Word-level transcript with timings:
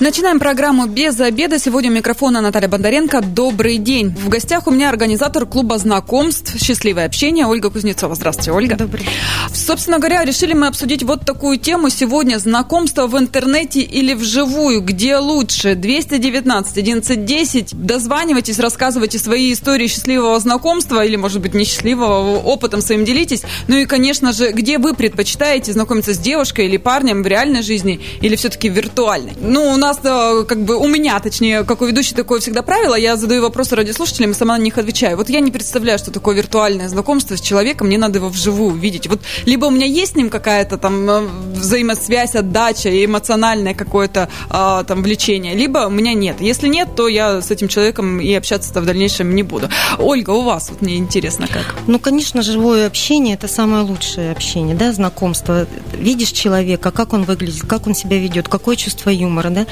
Начинаем 0.00 0.40
программу 0.40 0.86
«Без 0.86 1.20
обеда». 1.20 1.60
Сегодня 1.60 1.88
у 1.88 1.94
микрофона 1.94 2.40
Наталья 2.40 2.66
Бондаренко. 2.66 3.20
Добрый 3.20 3.76
день. 3.76 4.08
В 4.08 4.28
гостях 4.28 4.66
у 4.66 4.72
меня 4.72 4.88
организатор 4.88 5.46
клуба 5.46 5.78
знакомств 5.78 6.60
«Счастливое 6.60 7.06
общение» 7.06 7.46
Ольга 7.46 7.70
Кузнецова. 7.70 8.16
Здравствуйте, 8.16 8.50
Ольга. 8.50 8.74
Добрый. 8.74 9.06
Собственно 9.54 10.00
говоря, 10.00 10.24
решили 10.24 10.52
мы 10.52 10.66
обсудить 10.66 11.04
вот 11.04 11.24
такую 11.24 11.58
тему 11.58 11.90
сегодня. 11.90 12.38
Знакомство 12.38 13.06
в 13.06 13.16
интернете 13.16 13.82
или 13.82 14.14
вживую. 14.14 14.80
Где 14.80 15.18
лучше? 15.18 15.76
219 15.76 16.72
1110. 16.72 17.74
Дозванивайтесь, 17.74 18.58
рассказывайте 18.58 19.20
свои 19.20 19.52
истории 19.52 19.86
счастливого 19.86 20.40
знакомства 20.40 21.04
или, 21.04 21.14
может 21.14 21.40
быть, 21.40 21.54
несчастливого. 21.54 22.40
Опытом 22.40 22.80
своим 22.80 23.04
делитесь. 23.04 23.42
Ну 23.68 23.76
и, 23.76 23.86
конечно 23.86 24.32
же, 24.32 24.50
где 24.50 24.78
вы 24.78 24.94
предпочитаете 24.94 25.72
знакомиться 25.72 26.14
с 26.14 26.18
девушкой 26.18 26.66
или 26.66 26.78
парнем 26.78 27.22
в 27.22 27.26
реальной 27.28 27.62
жизни 27.62 28.00
или 28.20 28.34
все-таки 28.34 28.68
виртуальной? 28.68 29.34
Ну, 29.40 29.83
нас, 29.84 29.98
э, 30.02 30.44
как 30.44 30.64
бы, 30.64 30.76
у 30.76 30.88
меня, 30.88 31.18
точнее, 31.20 31.64
как 31.64 31.82
у 31.82 31.86
ведущей, 31.86 32.14
такое 32.14 32.40
всегда 32.40 32.62
правило, 32.62 32.94
я 32.94 33.16
задаю 33.16 33.42
вопросы 33.42 33.76
радиослушателям 33.76 34.30
и 34.30 34.34
сама 34.34 34.56
на 34.58 34.62
них 34.62 34.78
отвечаю. 34.78 35.16
Вот 35.16 35.28
я 35.28 35.40
не 35.40 35.50
представляю, 35.50 35.98
что 35.98 36.10
такое 36.10 36.36
виртуальное 36.36 36.88
знакомство 36.88 37.36
с 37.36 37.40
человеком, 37.40 37.86
мне 37.88 37.98
надо 37.98 38.18
его 38.18 38.28
вживую 38.28 38.74
видеть. 38.74 39.06
Вот 39.06 39.20
либо 39.46 39.66
у 39.66 39.70
меня 39.70 39.86
есть 39.86 40.12
с 40.12 40.16
ним 40.16 40.30
какая-то 40.30 40.76
там 40.78 41.10
э, 41.10 41.20
взаимосвязь, 41.54 42.34
отдача 42.34 42.88
и 42.88 43.04
эмоциональное 43.04 43.74
какое-то 43.74 44.28
а, 44.50 44.84
там 44.84 45.02
влечение, 45.02 45.54
либо 45.54 45.86
у 45.86 45.90
меня 45.90 46.14
нет. 46.14 46.40
Если 46.40 46.68
нет, 46.68 46.88
то 46.96 47.08
я 47.08 47.40
с 47.40 47.50
этим 47.50 47.68
человеком 47.68 48.20
и 48.20 48.32
общаться-то 48.34 48.80
в 48.80 48.86
дальнейшем 48.86 49.34
не 49.34 49.42
буду. 49.42 49.68
Ольга, 49.98 50.30
у 50.30 50.42
вас 50.42 50.70
вот 50.70 50.82
мне 50.82 50.96
интересно 50.96 51.46
как? 51.48 51.74
Ну, 51.86 51.98
конечно, 51.98 52.42
живое 52.42 52.86
общение– 52.86 53.34
это 53.36 53.48
самое 53.48 53.84
лучшее 53.84 54.32
общение, 54.32 54.74
да, 54.74 54.92
знакомство. 54.92 55.66
Видишь 55.92 56.30
человека, 56.30 56.90
как 56.90 57.12
он 57.12 57.24
выглядит, 57.24 57.66
как 57.66 57.86
он 57.86 57.94
себя 57.94 58.18
ведет, 58.18 58.48
какое 58.48 58.76
чувство 58.76 59.10
юмора, 59.10 59.50
да, 59.50 59.66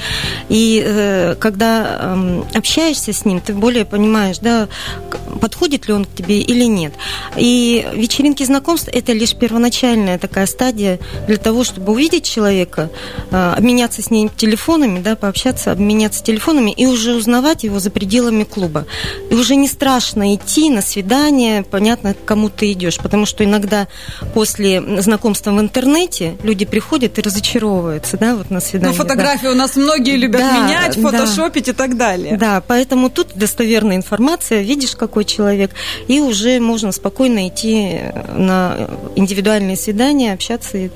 и 0.49 0.83
э, 0.85 1.35
когда 1.39 2.15
э, 2.15 2.43
общаешься 2.53 3.13
с 3.13 3.25
ним, 3.25 3.39
ты 3.39 3.53
более 3.53 3.85
понимаешь, 3.85 4.39
да, 4.39 4.67
подходит 5.41 5.87
ли 5.87 5.93
он 5.93 6.05
к 6.05 6.13
тебе 6.13 6.39
или 6.39 6.65
нет. 6.65 6.93
И 7.37 7.87
вечеринки 7.93 8.43
знакомств– 8.43 8.89
это 8.91 9.13
лишь 9.13 9.35
первоначальная 9.35 10.17
такая 10.17 10.45
стадия 10.45 10.99
для 11.27 11.37
того, 11.37 11.63
чтобы 11.63 11.93
увидеть 11.93 12.25
человека, 12.25 12.89
э, 13.31 13.53
обменяться 13.57 14.01
с 14.01 14.09
ним 14.09 14.29
телефонами, 14.29 14.99
да, 14.99 15.15
пообщаться, 15.15 15.71
обменяться 15.71 16.23
телефонами 16.23 16.71
и 16.71 16.85
уже 16.85 17.13
узнавать 17.13 17.63
его 17.63 17.79
за 17.79 17.89
пределами 17.89 18.43
клуба. 18.43 18.85
И 19.29 19.33
уже 19.33 19.55
не 19.55 19.67
страшно 19.67 20.35
идти 20.35 20.69
на 20.69 20.81
свидание, 20.81 21.63
понятно, 21.63 22.13
к 22.13 22.25
кому 22.25 22.49
ты 22.49 22.71
идешь, 22.71 22.97
потому 22.97 23.25
что 23.25 23.43
иногда 23.43 23.87
после 24.33 25.01
знакомства 25.01 25.51
в 25.51 25.59
интернете 25.59 26.37
люди 26.43 26.65
приходят 26.65 27.17
и 27.19 27.21
разочаровываются, 27.21 28.17
да, 28.17 28.35
вот 28.35 28.49
на 28.49 28.59
свидание. 28.59 28.97
Ну, 28.97 29.03
фотографии 29.03 29.45
да. 29.45 29.51
у 29.51 29.55
нас 29.55 29.75
многие 29.93 30.17
любят 30.17 30.41
да, 30.41 30.57
менять, 30.57 30.95
фотошопить 30.95 31.65
да. 31.65 31.71
и 31.71 31.75
так 31.75 31.97
далее. 31.97 32.37
Да, 32.37 32.61
поэтому 32.65 33.09
тут 33.09 33.29
достоверная 33.35 33.95
информация, 33.95 34.61
видишь, 34.61 34.95
какой 34.95 35.25
человек, 35.25 35.71
и 36.07 36.19
уже 36.19 36.59
можно 36.59 36.91
спокойно 36.91 37.47
идти 37.47 37.99
на 38.35 38.89
индивидуальные 39.15 39.77
свидания, 39.77 40.33
общаться 40.33 40.77
и 40.77 40.89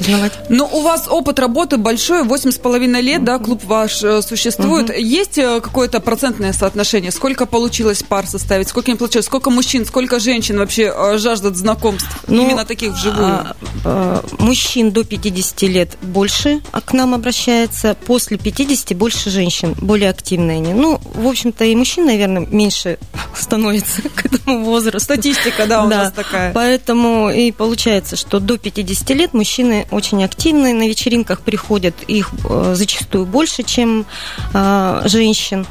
узнавать. 0.00 0.32
Но 0.48 0.68
у 0.72 0.80
вас 0.80 1.06
опыт 1.08 1.38
работы 1.38 1.76
большой, 1.76 2.24
восемь 2.24 2.50
с 2.50 2.58
половиной 2.58 3.02
лет, 3.02 3.24
да, 3.24 3.38
клуб 3.38 3.62
ваш 3.64 4.02
э, 4.02 4.22
существует. 4.22 4.90
Угу. 4.90 4.98
Есть 4.98 5.38
э, 5.38 5.60
какое-то 5.60 6.00
процентное 6.00 6.52
соотношение? 6.52 7.10
Сколько 7.10 7.46
получилось 7.46 8.02
пар 8.02 8.26
составить? 8.26 8.68
Сколько 8.68 8.90
не 8.90 8.96
получилось? 8.96 9.26
Сколько 9.26 9.50
мужчин, 9.50 9.86
сколько 9.86 10.18
женщин 10.18 10.58
вообще 10.58 10.92
э, 10.94 11.18
жаждут 11.18 11.56
знакомств? 11.56 12.08
Ну, 12.26 12.42
Именно 12.42 12.64
таких 12.64 12.92
вживую. 12.92 13.26
А, 13.26 13.56
а, 13.84 14.24
мужчин 14.38 14.90
до 14.90 15.04
50 15.04 15.62
лет 15.62 15.90
больше 16.02 16.60
к 16.84 16.92
нам 16.92 17.14
обращается. 17.14 17.96
После 18.06 18.31
50 18.38 18.96
больше 18.96 19.30
женщин, 19.30 19.74
более 19.80 20.10
активные 20.10 20.58
они. 20.58 20.72
Ну, 20.72 21.00
в 21.14 21.26
общем-то, 21.26 21.64
и 21.64 21.74
мужчин, 21.74 22.06
наверное, 22.06 22.46
меньше 22.46 22.98
становится 23.36 24.02
к 24.02 24.26
этому 24.26 24.64
возрасту. 24.64 25.00
Статистика, 25.00 25.66
да, 25.66 25.84
у 25.84 25.88
да. 25.88 26.04
нас 26.04 26.12
такая. 26.12 26.52
Поэтому 26.52 27.30
и 27.30 27.52
получается, 27.52 28.16
что 28.16 28.40
до 28.40 28.58
50 28.58 29.10
лет 29.10 29.34
мужчины 29.34 29.86
очень 29.90 30.24
активные, 30.24 30.74
на 30.74 30.88
вечеринках 30.88 31.40
приходят, 31.42 31.94
их 32.06 32.30
э, 32.48 32.74
зачастую 32.74 33.26
больше, 33.26 33.62
чем 33.62 34.06
э, 34.54 35.02
женщин. 35.06 35.66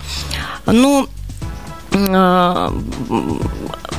Но 0.66 1.08
э, 1.92 2.70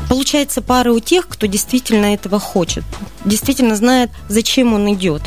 получается 0.08 0.62
пары 0.62 0.92
у 0.92 1.00
тех, 1.00 1.28
кто 1.28 1.46
действительно 1.46 2.14
этого 2.14 2.38
хочет, 2.38 2.84
действительно 3.24 3.76
знает, 3.76 4.10
зачем 4.28 4.74
он 4.74 4.92
идет 4.92 5.22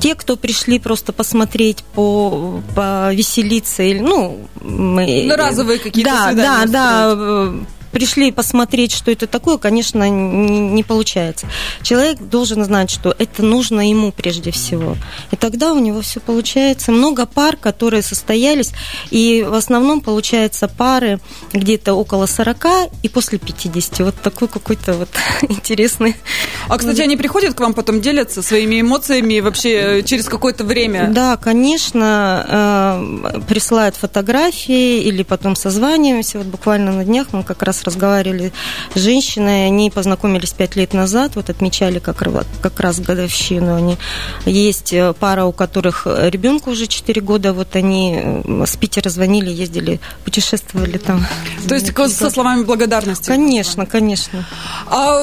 те, 0.00 0.14
кто 0.14 0.36
пришли 0.36 0.78
просто 0.78 1.12
посмотреть, 1.12 1.82
по, 1.94 2.62
повеселиться, 2.74 3.82
или, 3.82 4.00
ну... 4.00 4.48
Ну, 4.60 5.36
разовые 5.36 5.78
какие-то 5.78 6.10
Да, 6.10 6.32
да, 6.32 6.66
да, 6.66 7.54
пришли 7.94 8.32
посмотреть, 8.32 8.92
что 8.92 9.12
это 9.12 9.28
такое, 9.28 9.56
конечно, 9.56 10.08
не, 10.10 10.58
не 10.58 10.82
получается. 10.82 11.46
Человек 11.82 12.18
должен 12.18 12.64
знать, 12.64 12.90
что 12.90 13.14
это 13.16 13.44
нужно 13.44 13.88
ему 13.88 14.10
прежде 14.10 14.50
всего. 14.50 14.96
И 15.30 15.36
тогда 15.36 15.72
у 15.72 15.78
него 15.78 16.00
все 16.00 16.18
получается. 16.18 16.90
Много 16.90 17.24
пар, 17.24 17.56
которые 17.56 18.02
состоялись, 18.02 18.72
и 19.10 19.46
в 19.48 19.54
основном 19.54 20.00
получается 20.00 20.66
пары 20.66 21.20
где-то 21.52 21.94
около 21.94 22.26
40 22.26 22.90
и 23.02 23.08
после 23.08 23.38
50. 23.38 24.00
Вот 24.00 24.14
такой 24.20 24.48
какой-то 24.48 24.94
вот 24.94 25.08
интересный. 25.48 26.16
А, 26.68 26.76
кстати, 26.76 27.00
они 27.00 27.16
приходят 27.16 27.54
к 27.54 27.60
вам 27.60 27.74
потом 27.74 28.00
делятся 28.00 28.42
своими 28.42 28.80
эмоциями 28.80 29.38
вообще 29.38 30.02
через 30.04 30.24
какое-то 30.28 30.64
время? 30.64 31.10
Да, 31.12 31.36
конечно, 31.36 33.32
э, 33.32 33.40
присылают 33.48 33.94
фотографии 33.94 35.00
или 35.02 35.22
потом 35.22 35.54
созваниваемся. 35.54 36.38
Вот 36.38 36.48
буквально 36.48 36.90
на 36.90 37.04
днях 37.04 37.28
мы 37.32 37.44
как 37.44 37.62
раз 37.62 37.83
разговаривали 37.84 38.52
с 38.94 39.00
женщиной, 39.00 39.66
они 39.66 39.90
познакомились 39.90 40.52
пять 40.52 40.76
лет 40.76 40.94
назад, 40.94 41.32
вот 41.36 41.50
отмечали 41.50 41.98
как, 41.98 42.22
как 42.60 42.80
раз 42.80 43.00
годовщину. 43.00 43.74
Они, 43.74 43.96
есть 44.44 44.92
э, 44.92 45.14
пара, 45.18 45.44
у 45.44 45.52
которых 45.52 46.06
ребенку 46.06 46.70
уже 46.70 46.86
4 46.86 47.20
года, 47.20 47.52
вот 47.52 47.76
они 47.76 48.20
э, 48.22 48.64
с 48.66 48.76
Питера 48.76 49.08
звонили, 49.08 49.50
ездили, 49.50 50.00
путешествовали 50.24 50.98
там. 50.98 51.24
То 51.68 51.74
есть 51.74 51.94
со 51.94 52.30
словами 52.30 52.64
благодарности? 52.64 53.26
Конечно, 53.26 53.86
конечно. 53.86 54.46
А 54.86 55.22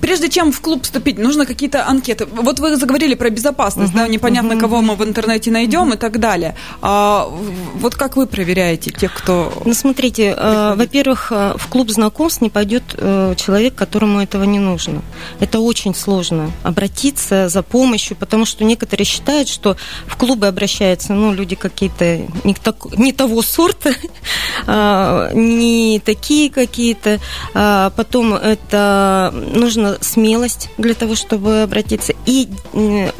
прежде 0.00 0.28
чем 0.28 0.52
в 0.52 0.60
клуб 0.60 0.84
вступить, 0.84 1.18
нужно 1.18 1.46
какие-то 1.46 1.86
анкеты. 1.86 2.26
Вот 2.26 2.60
вы 2.60 2.76
заговорили 2.76 3.14
про 3.14 3.30
безопасность, 3.30 3.92
uh-huh, 3.92 4.06
да, 4.06 4.08
непонятно, 4.08 4.52
uh-huh. 4.52 4.60
кого 4.60 4.82
мы 4.82 4.94
в 4.96 5.04
интернете 5.04 5.50
найдем 5.50 5.90
uh-huh. 5.90 5.94
и 5.94 5.98
так 5.98 6.18
далее. 6.18 6.54
А, 6.80 7.28
вот 7.74 7.94
как 7.94 8.16
вы 8.16 8.26
проверяете 8.26 8.90
тех, 8.90 9.12
кто... 9.12 9.52
Ну, 9.64 9.74
смотрите, 9.74 10.34
э, 10.36 10.74
во-первых, 10.76 11.30
в 11.30 11.66
клуб 11.68 11.90
знакомств 12.02 12.40
не 12.40 12.50
пойдет 12.50 12.82
э, 12.98 13.34
человек, 13.36 13.76
которому 13.76 14.20
этого 14.20 14.42
не 14.42 14.58
нужно. 14.58 15.02
Это 15.38 15.60
очень 15.60 15.94
сложно 15.94 16.50
обратиться 16.64 17.48
за 17.48 17.62
помощью, 17.62 18.16
потому 18.16 18.44
что 18.44 18.64
некоторые 18.64 19.06
считают, 19.06 19.48
что 19.48 19.76
в 20.08 20.16
клубы 20.16 20.48
обращаются 20.48 21.12
ну, 21.12 21.32
люди 21.32 21.54
какие-то 21.54 22.22
не, 22.42 22.54
так, 22.54 22.98
не 22.98 23.12
того 23.12 23.40
сорта, 23.40 23.92
а, 24.66 25.30
не 25.32 26.00
такие 26.04 26.50
какие-то. 26.50 27.20
А 27.54 27.90
потом 27.90 28.34
это 28.34 29.32
нужна 29.32 29.98
смелость 30.00 30.70
для 30.78 30.94
того, 30.94 31.14
чтобы 31.14 31.62
обратиться 31.62 32.14
и 32.26 32.48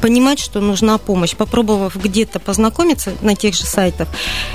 понимать, 0.01 0.41
что 0.41 0.61
нужна 0.61 0.99
помощь. 0.99 1.37
Попробовав 1.37 1.95
где-то 1.95 2.41
познакомиться 2.41 3.13
на 3.23 3.37
тех 3.37 3.55
же 3.55 3.65
сайтах, 3.65 4.09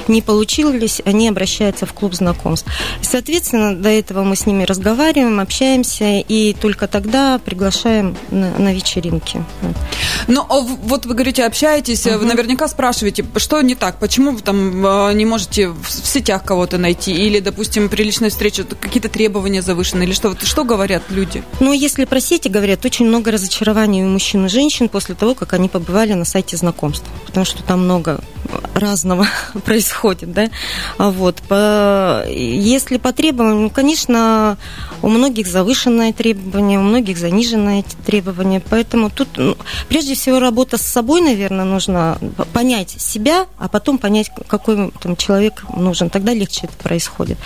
не 0.09 0.21
получились, 0.21 1.01
они 1.05 1.29
обращаются 1.29 1.85
в 1.85 1.93
клуб 1.93 2.13
знакомств. 2.13 2.69
соответственно, 3.01 3.73
до 3.73 3.87
этого 3.87 4.16
этого 4.17 4.25
мы 4.25 4.35
с 4.35 4.47
ними 4.47 4.63
разговариваем, 4.63 5.39
общаемся, 5.39 6.23
и 6.27 6.53
только 6.53 6.87
тогда 6.87 7.37
приглашаем 7.37 8.17
на, 8.31 8.49
на 8.57 8.73
вечеринки. 8.73 9.43
Ну, 10.27 10.41
а 10.49 10.59
вот 10.59 11.05
вы 11.05 11.13
говорите, 11.13 11.45
общаетесь, 11.45 12.05
угу. 12.07 12.19
вы 12.19 12.25
наверняка 12.25 12.67
спрашиваете, 12.67 13.23
что 13.35 13.61
не 13.61 13.75
так, 13.75 13.99
почему 13.99 14.31
вы 14.31 14.41
там 14.41 14.85
а, 14.85 15.11
не 15.11 15.25
можете 15.25 15.69
в 15.69 15.87
сетях 15.89 16.43
кого-то 16.43 16.77
найти, 16.77 17.13
или, 17.13 17.39
допустим, 17.39 17.89
при 17.89 18.03
личной 18.03 18.29
встрече 18.29 18.63
какие-то 18.63 19.09
требования 19.09 19.61
завышены, 19.61 20.03
или 20.03 20.13
что? 20.13 20.35
Что 20.43 20.63
говорят 20.63 21.03
люди? 21.09 21.43
Ну, 21.59 21.71
если 21.71 22.05
про 22.05 22.19
сети 22.19 22.47
говорят, 22.47 22.83
очень 22.85 23.05
много 23.05 23.31
разочарований 23.31 24.03
у 24.03 24.07
мужчин 24.07 24.47
и 24.47 24.49
женщин 24.49 24.89
после 24.89 25.15
того, 25.15 25.35
как 25.35 25.53
они 25.53 25.69
побывали 25.69 26.13
на 26.13 26.25
сайте 26.25 26.57
знакомств, 26.57 27.05
потому 27.25 27.45
что 27.45 27.61
там 27.63 27.83
много 27.83 28.19
разного 28.73 29.27
происходит, 29.65 30.31
да, 30.31 30.49
вот, 30.97 31.41
по, 31.47 32.23
если 32.29 32.97
по 32.97 33.13
требованиям, 33.13 33.63
ну, 33.63 33.69
конечно, 33.97 34.57
у 35.01 35.09
многих 35.09 35.47
завышенные 35.47 36.13
требования, 36.13 36.79
у 36.79 36.83
многих 36.83 37.17
заниженные 37.17 37.83
требования, 38.05 38.61
поэтому 38.67 39.09
тут, 39.09 39.27
ну, 39.37 39.57
прежде 39.89 40.15
всего, 40.15 40.39
работа 40.39 40.77
с 40.77 40.81
собой, 40.81 41.21
наверное, 41.21 41.65
нужно 41.65 42.17
понять 42.53 42.91
себя, 42.91 43.47
а 43.57 43.67
потом 43.67 43.97
понять, 43.97 44.29
какой 44.47 44.91
там 45.01 45.15
человек 45.15 45.63
нужен, 45.75 46.09
тогда 46.09 46.33
легче 46.33 46.67
это 46.67 46.73
происходит. 46.77 47.37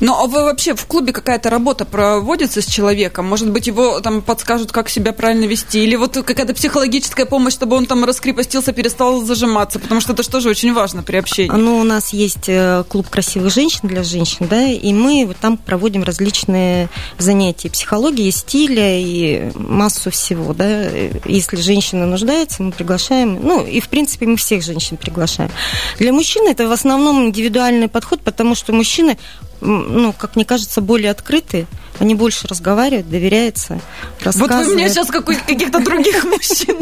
Ну, 0.00 0.14
а 0.14 0.26
вы 0.26 0.42
вообще 0.42 0.74
в 0.74 0.84
клубе 0.86 1.12
какая-то 1.12 1.48
работа 1.48 1.84
проводится 1.84 2.60
с 2.60 2.66
человеком? 2.66 3.26
Может 3.26 3.50
быть, 3.50 3.68
его 3.68 4.00
там 4.00 4.20
подскажут, 4.20 4.72
как 4.72 4.88
себя 4.88 5.12
правильно 5.12 5.44
вести? 5.44 5.84
Или 5.84 5.94
вот 5.94 6.14
какая-то 6.14 6.54
психологическая 6.54 7.24
помощь, 7.24 7.52
чтобы 7.52 7.76
он 7.76 7.86
там 7.86 8.04
раскрепостился, 8.04 8.72
перестал 8.72 9.22
зажиматься? 9.22 9.78
Потому 9.78 10.00
что 10.00 10.12
это 10.12 10.24
же 10.24 10.28
тоже 10.28 10.48
очень 10.48 10.72
важно 10.74 11.02
при 11.02 11.16
общении. 11.16 11.52
Ну, 11.52 11.78
у 11.78 11.84
нас 11.84 12.12
есть 12.12 12.48
э, 12.48 12.82
клуб 12.88 13.08
красивых 13.08 13.52
женщин 13.52 13.88
для 13.88 14.02
женщин, 14.02 14.48
да, 14.50 14.66
и 14.66 14.92
мы 14.92 15.32
там 15.40 15.56
проводим 15.56 15.81
различные 16.02 16.88
занятия 17.18 17.70
психологии, 17.70 18.30
стиля 18.30 18.98
и 18.98 19.50
массу 19.54 20.10
всего, 20.10 20.52
да. 20.54 20.88
Если 21.24 21.56
женщина 21.56 22.06
нуждается, 22.06 22.62
мы 22.62 22.72
приглашаем, 22.72 23.38
ну, 23.42 23.64
и 23.64 23.80
в 23.80 23.88
принципе 23.88 24.26
мы 24.26 24.36
всех 24.36 24.62
женщин 24.62 24.96
приглашаем. 24.96 25.50
Для 25.98 26.12
мужчин 26.12 26.46
это 26.46 26.68
в 26.68 26.72
основном 26.72 27.26
индивидуальный 27.26 27.88
подход, 27.88 28.20
потому 28.20 28.54
что 28.54 28.72
мужчины 28.72 29.18
ну, 29.62 30.12
как 30.12 30.36
мне 30.36 30.44
кажется, 30.44 30.80
более 30.80 31.10
открыты, 31.10 31.66
они 31.98 32.14
больше 32.14 32.48
разговаривают, 32.48 33.08
доверяются, 33.08 33.80
рассказывают. 34.20 34.66
Вот 34.66 34.66
вы 34.66 34.74
мне 34.74 34.88
сейчас 34.88 35.08
каких-то 35.08 35.78
других 35.78 36.24
мужчин 36.24 36.76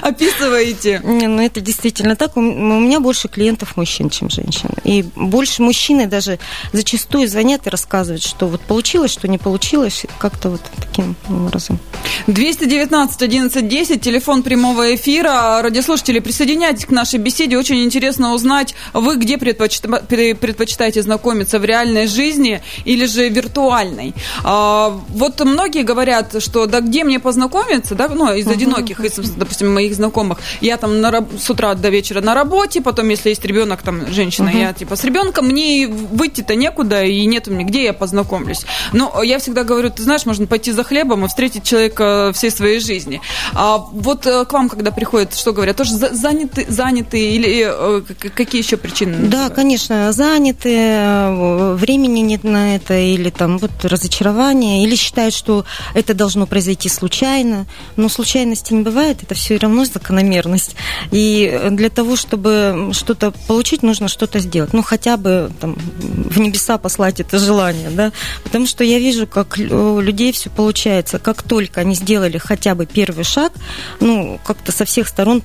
описываете. 0.00 1.00
Ну, 1.04 1.40
это 1.40 1.60
действительно 1.60 2.16
так. 2.16 2.36
У 2.36 2.40
меня 2.40 3.00
больше 3.00 3.28
клиентов 3.28 3.76
мужчин, 3.76 4.08
чем 4.10 4.30
женщин. 4.30 4.70
И 4.84 5.02
больше 5.14 5.62
мужчины 5.62 6.06
даже 6.06 6.38
зачастую 6.72 7.28
звонят 7.28 7.66
и 7.66 7.70
рассказывают, 7.70 8.22
что 8.22 8.48
вот 8.48 8.62
получилось, 8.62 9.12
что 9.12 9.28
не 9.28 9.38
получилось, 9.38 10.06
как-то 10.18 10.50
вот 10.50 10.62
таким 10.80 11.14
образом. 11.28 11.78
219 12.26 13.22
11 13.22 13.68
10, 13.68 14.00
телефон 14.00 14.42
прямого 14.42 14.94
эфира. 14.94 15.60
Радиослушатели, 15.62 16.20
присоединяйтесь 16.20 16.86
к 16.86 16.90
нашей 16.90 17.18
беседе. 17.18 17.58
Очень 17.58 17.84
интересно 17.84 18.32
узнать, 18.32 18.74
вы 18.94 19.16
где 19.16 19.36
предпочитаете 19.36 21.02
знакомиться, 21.02 21.58
в 21.58 21.64
реальной 21.64 21.97
жизни 22.06 22.62
или 22.84 23.06
же 23.06 23.28
виртуальной. 23.28 24.14
А, 24.44 25.00
вот 25.08 25.40
многие 25.40 25.82
говорят, 25.82 26.42
что 26.42 26.66
да 26.66 26.80
где 26.80 27.04
мне 27.04 27.18
познакомиться, 27.18 27.94
да, 27.94 28.08
ну, 28.08 28.32
из 28.34 28.46
одиноких, 28.46 29.00
из, 29.00 29.16
допустим, 29.30 29.72
моих 29.72 29.94
знакомых, 29.94 30.38
я 30.60 30.76
там 30.76 31.00
на, 31.00 31.26
с 31.38 31.50
утра 31.50 31.74
до 31.74 31.88
вечера 31.88 32.20
на 32.20 32.34
работе, 32.34 32.80
потом, 32.80 33.08
если 33.08 33.30
есть 33.30 33.44
ребенок, 33.44 33.82
там, 33.82 34.10
женщина, 34.12 34.50
я 34.50 34.72
типа 34.72 34.96
с 34.96 35.04
ребенком, 35.04 35.46
мне 35.46 35.88
выйти-то 35.88 36.54
некуда, 36.54 37.04
и 37.04 37.24
нет 37.26 37.48
у 37.48 37.52
меня, 37.52 37.64
где 37.64 37.84
я 37.84 37.92
познакомлюсь. 37.92 38.64
Но 38.92 39.22
я 39.22 39.38
всегда 39.38 39.64
говорю, 39.64 39.90
ты 39.90 40.02
знаешь, 40.02 40.26
можно 40.26 40.46
пойти 40.46 40.72
за 40.72 40.84
хлебом 40.84 41.24
и 41.24 41.28
встретить 41.28 41.64
человека 41.64 42.32
всей 42.34 42.50
своей 42.50 42.80
жизни. 42.80 43.20
А 43.54 43.78
вот 43.78 44.26
э, 44.26 44.44
к 44.44 44.52
вам, 44.52 44.68
когда 44.68 44.90
приходят, 44.90 45.34
что 45.34 45.52
говорят, 45.52 45.76
тоже 45.76 45.92
заняты, 45.92 46.66
заняты 46.68 47.18
или 47.30 47.66
э, 47.68 48.02
какие 48.34 48.62
еще 48.62 48.76
причины? 48.76 49.28
Да, 49.28 49.50
конечно, 49.50 50.12
заняты, 50.12 50.74
э, 50.74 51.74
времени 51.88 52.20
нет 52.20 52.44
на 52.44 52.76
это, 52.76 52.98
или 52.98 53.30
там 53.30 53.56
вот 53.56 53.70
разочарование, 53.82 54.84
или 54.84 54.94
считают, 54.94 55.32
что 55.34 55.64
это 55.94 56.12
должно 56.12 56.46
произойти 56.46 56.90
случайно. 56.90 57.64
Но 57.96 58.10
случайности 58.10 58.74
не 58.74 58.82
бывает, 58.82 59.22
это 59.22 59.34
все 59.34 59.56
равно 59.56 59.86
закономерность. 59.86 60.76
И 61.10 61.68
для 61.70 61.88
того, 61.88 62.16
чтобы 62.16 62.90
что-то 62.92 63.30
получить, 63.46 63.82
нужно 63.82 64.08
что-то 64.08 64.38
сделать. 64.38 64.74
Ну, 64.74 64.82
хотя 64.82 65.16
бы 65.16 65.50
там, 65.60 65.76
в 65.76 66.38
небеса 66.38 66.76
послать 66.76 67.20
это 67.20 67.38
желание, 67.38 67.88
да. 67.88 68.12
Потому 68.44 68.66
что 68.66 68.84
я 68.84 68.98
вижу, 68.98 69.26
как 69.26 69.56
у 69.58 70.00
людей 70.00 70.32
все 70.32 70.50
получается. 70.50 71.18
Как 71.18 71.42
только 71.42 71.80
они 71.80 71.94
сделали 71.94 72.36
хотя 72.36 72.74
бы 72.74 72.84
первый 72.84 73.24
шаг, 73.24 73.52
ну, 74.00 74.38
как-то 74.44 74.72
со 74.72 74.84
всех 74.84 75.08
сторон 75.08 75.42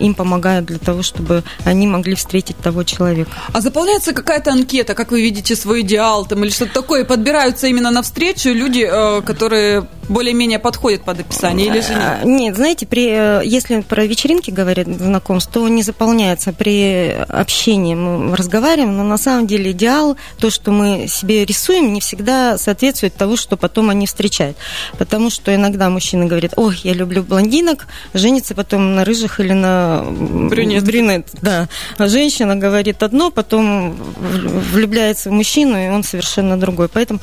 им 0.00 0.14
помогают 0.14 0.64
для 0.64 0.78
того, 0.78 1.02
чтобы 1.02 1.44
они 1.66 1.86
могли 1.86 2.14
встретить 2.14 2.56
того 2.56 2.82
человека. 2.82 3.30
А 3.52 3.60
заполняется 3.60 4.14
какая-то 4.14 4.52
анкета, 4.52 4.94
как 4.94 5.10
вы 5.10 5.20
видите 5.20 5.54
свой 5.54 5.81
идеал 5.82 6.26
там 6.26 6.42
или 6.42 6.50
что-то 6.50 6.74
такое, 6.74 7.04
подбираются 7.04 7.66
именно 7.66 7.90
на 7.90 8.02
встречу 8.02 8.50
люди, 8.50 8.88
э, 8.90 9.22
которые 9.22 9.86
более-менее 10.08 10.58
подходят 10.58 11.02
под 11.02 11.20
описание 11.20 11.66
или 11.66 11.80
же 11.80 11.94
нет? 11.94 12.02
А, 12.02 12.24
нет, 12.24 12.56
знаете, 12.56 12.86
при, 12.86 13.08
э, 13.10 13.42
если 13.44 13.80
про 13.80 14.04
вечеринки 14.04 14.50
говорят 14.50 14.86
знакомств, 14.86 15.50
то 15.52 15.66
не 15.68 15.82
заполняется 15.82 16.52
при 16.52 17.10
общении. 17.28 17.94
Мы 17.94 18.36
разговариваем, 18.36 18.96
но 18.96 19.04
на 19.04 19.18
самом 19.18 19.46
деле 19.46 19.72
идеал, 19.72 20.16
то, 20.38 20.50
что 20.50 20.70
мы 20.70 21.06
себе 21.08 21.44
рисуем, 21.44 21.92
не 21.92 22.00
всегда 22.00 22.58
соответствует 22.58 23.14
тому, 23.14 23.36
что 23.36 23.56
потом 23.56 23.90
они 23.90 24.06
встречают. 24.06 24.56
Потому 24.98 25.30
что 25.30 25.54
иногда 25.54 25.88
мужчина 25.88 26.26
говорит, 26.26 26.52
ой, 26.56 26.78
я 26.84 26.92
люблю 26.92 27.22
блондинок, 27.22 27.86
женится 28.14 28.54
потом 28.54 28.94
на 28.94 29.04
рыжих 29.04 29.40
или 29.40 29.52
на 29.52 30.04
брюнет. 30.04 30.84
брюнет 30.84 31.28
да. 31.42 31.68
А 31.98 32.08
женщина 32.08 32.56
говорит 32.56 33.02
одно, 33.02 33.30
потом 33.30 33.96
влюбляется 34.72 35.30
в 35.30 35.32
мужчину, 35.32 35.78
и 35.78 35.88
он 35.88 36.02
совершенно 36.02 36.58
другой. 36.58 36.88
Поэтому 36.88 37.20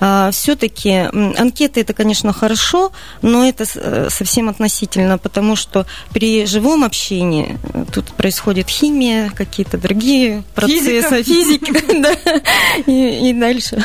а, 0.00 0.30
все-таки 0.30 0.90
анкеты 1.36 1.80
это, 1.80 1.92
конечно, 1.92 2.21
хорошо, 2.30 2.92
но 3.22 3.44
это 3.44 3.64
э, 3.74 4.08
совсем 4.10 4.48
относительно, 4.48 5.18
потому 5.18 5.56
что 5.56 5.86
при 6.12 6.46
живом 6.46 6.84
общении 6.84 7.58
э, 7.74 7.84
тут 7.92 8.12
происходит 8.12 8.68
химия, 8.68 9.30
какие-то 9.30 9.78
другие 9.78 10.44
процессы, 10.54 11.24
физики, 11.24 11.72
и, 12.86 13.32
дальше. 13.32 13.84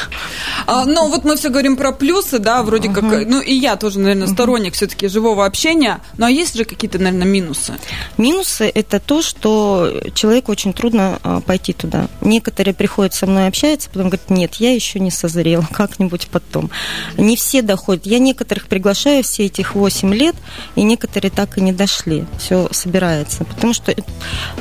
А, 0.68 0.86
ну, 0.86 1.10
вот 1.10 1.24
мы 1.24 1.36
все 1.36 1.50
говорим 1.50 1.78
про 1.78 1.92
плюсы, 1.92 2.38
да, 2.38 2.62
вроде 2.62 2.90
как, 2.90 3.04
ну, 3.04 3.42
и 3.42 3.54
я 3.54 3.76
тоже, 3.78 4.00
наверное, 4.00 4.28
сторонник 4.28 4.76
все-таки 4.76 5.08
живого 5.08 5.46
общения, 5.46 6.00
но 6.18 6.28
а 6.28 6.30
есть 6.30 6.58
же 6.58 6.66
какие-то, 6.66 7.00
наверное, 7.00 7.26
минусы? 7.26 7.74
Минусы– 8.18 8.70
это 8.76 9.00
то, 9.00 9.22
что 9.22 10.02
человеку 10.14 10.52
очень 10.52 10.74
трудно 10.74 11.20
а, 11.24 11.40
пойти 11.40 11.72
туда. 11.72 12.10
Некоторые 12.20 12.74
приходят 12.74 13.14
со 13.14 13.26
мной 13.28 13.48
общаются, 13.48 13.90
потом 13.90 14.10
говорят, 14.10 14.30
нет, 14.30 14.56
я 14.56 14.74
еще 14.74 15.00
не 15.00 15.10
созрел, 15.10 15.64
как-нибудь 15.72 16.28
потом. 16.30 16.70
Не 17.18 17.38
все 17.38 17.62
доходят. 17.62 18.06
Я 18.06 18.20
некоторых 18.28 18.68
приглашаю 18.68 19.24
все 19.24 19.46
этих 19.46 19.76
8 19.76 20.14
лет, 20.14 20.36
и 20.76 20.84
некоторые 20.84 21.32
так 21.32 21.58
и 21.58 21.62
не 21.62 21.72
дошли. 21.72 22.26
Все 22.38 22.68
собирается. 22.72 23.46
Потому 23.46 23.74
что 23.74 23.94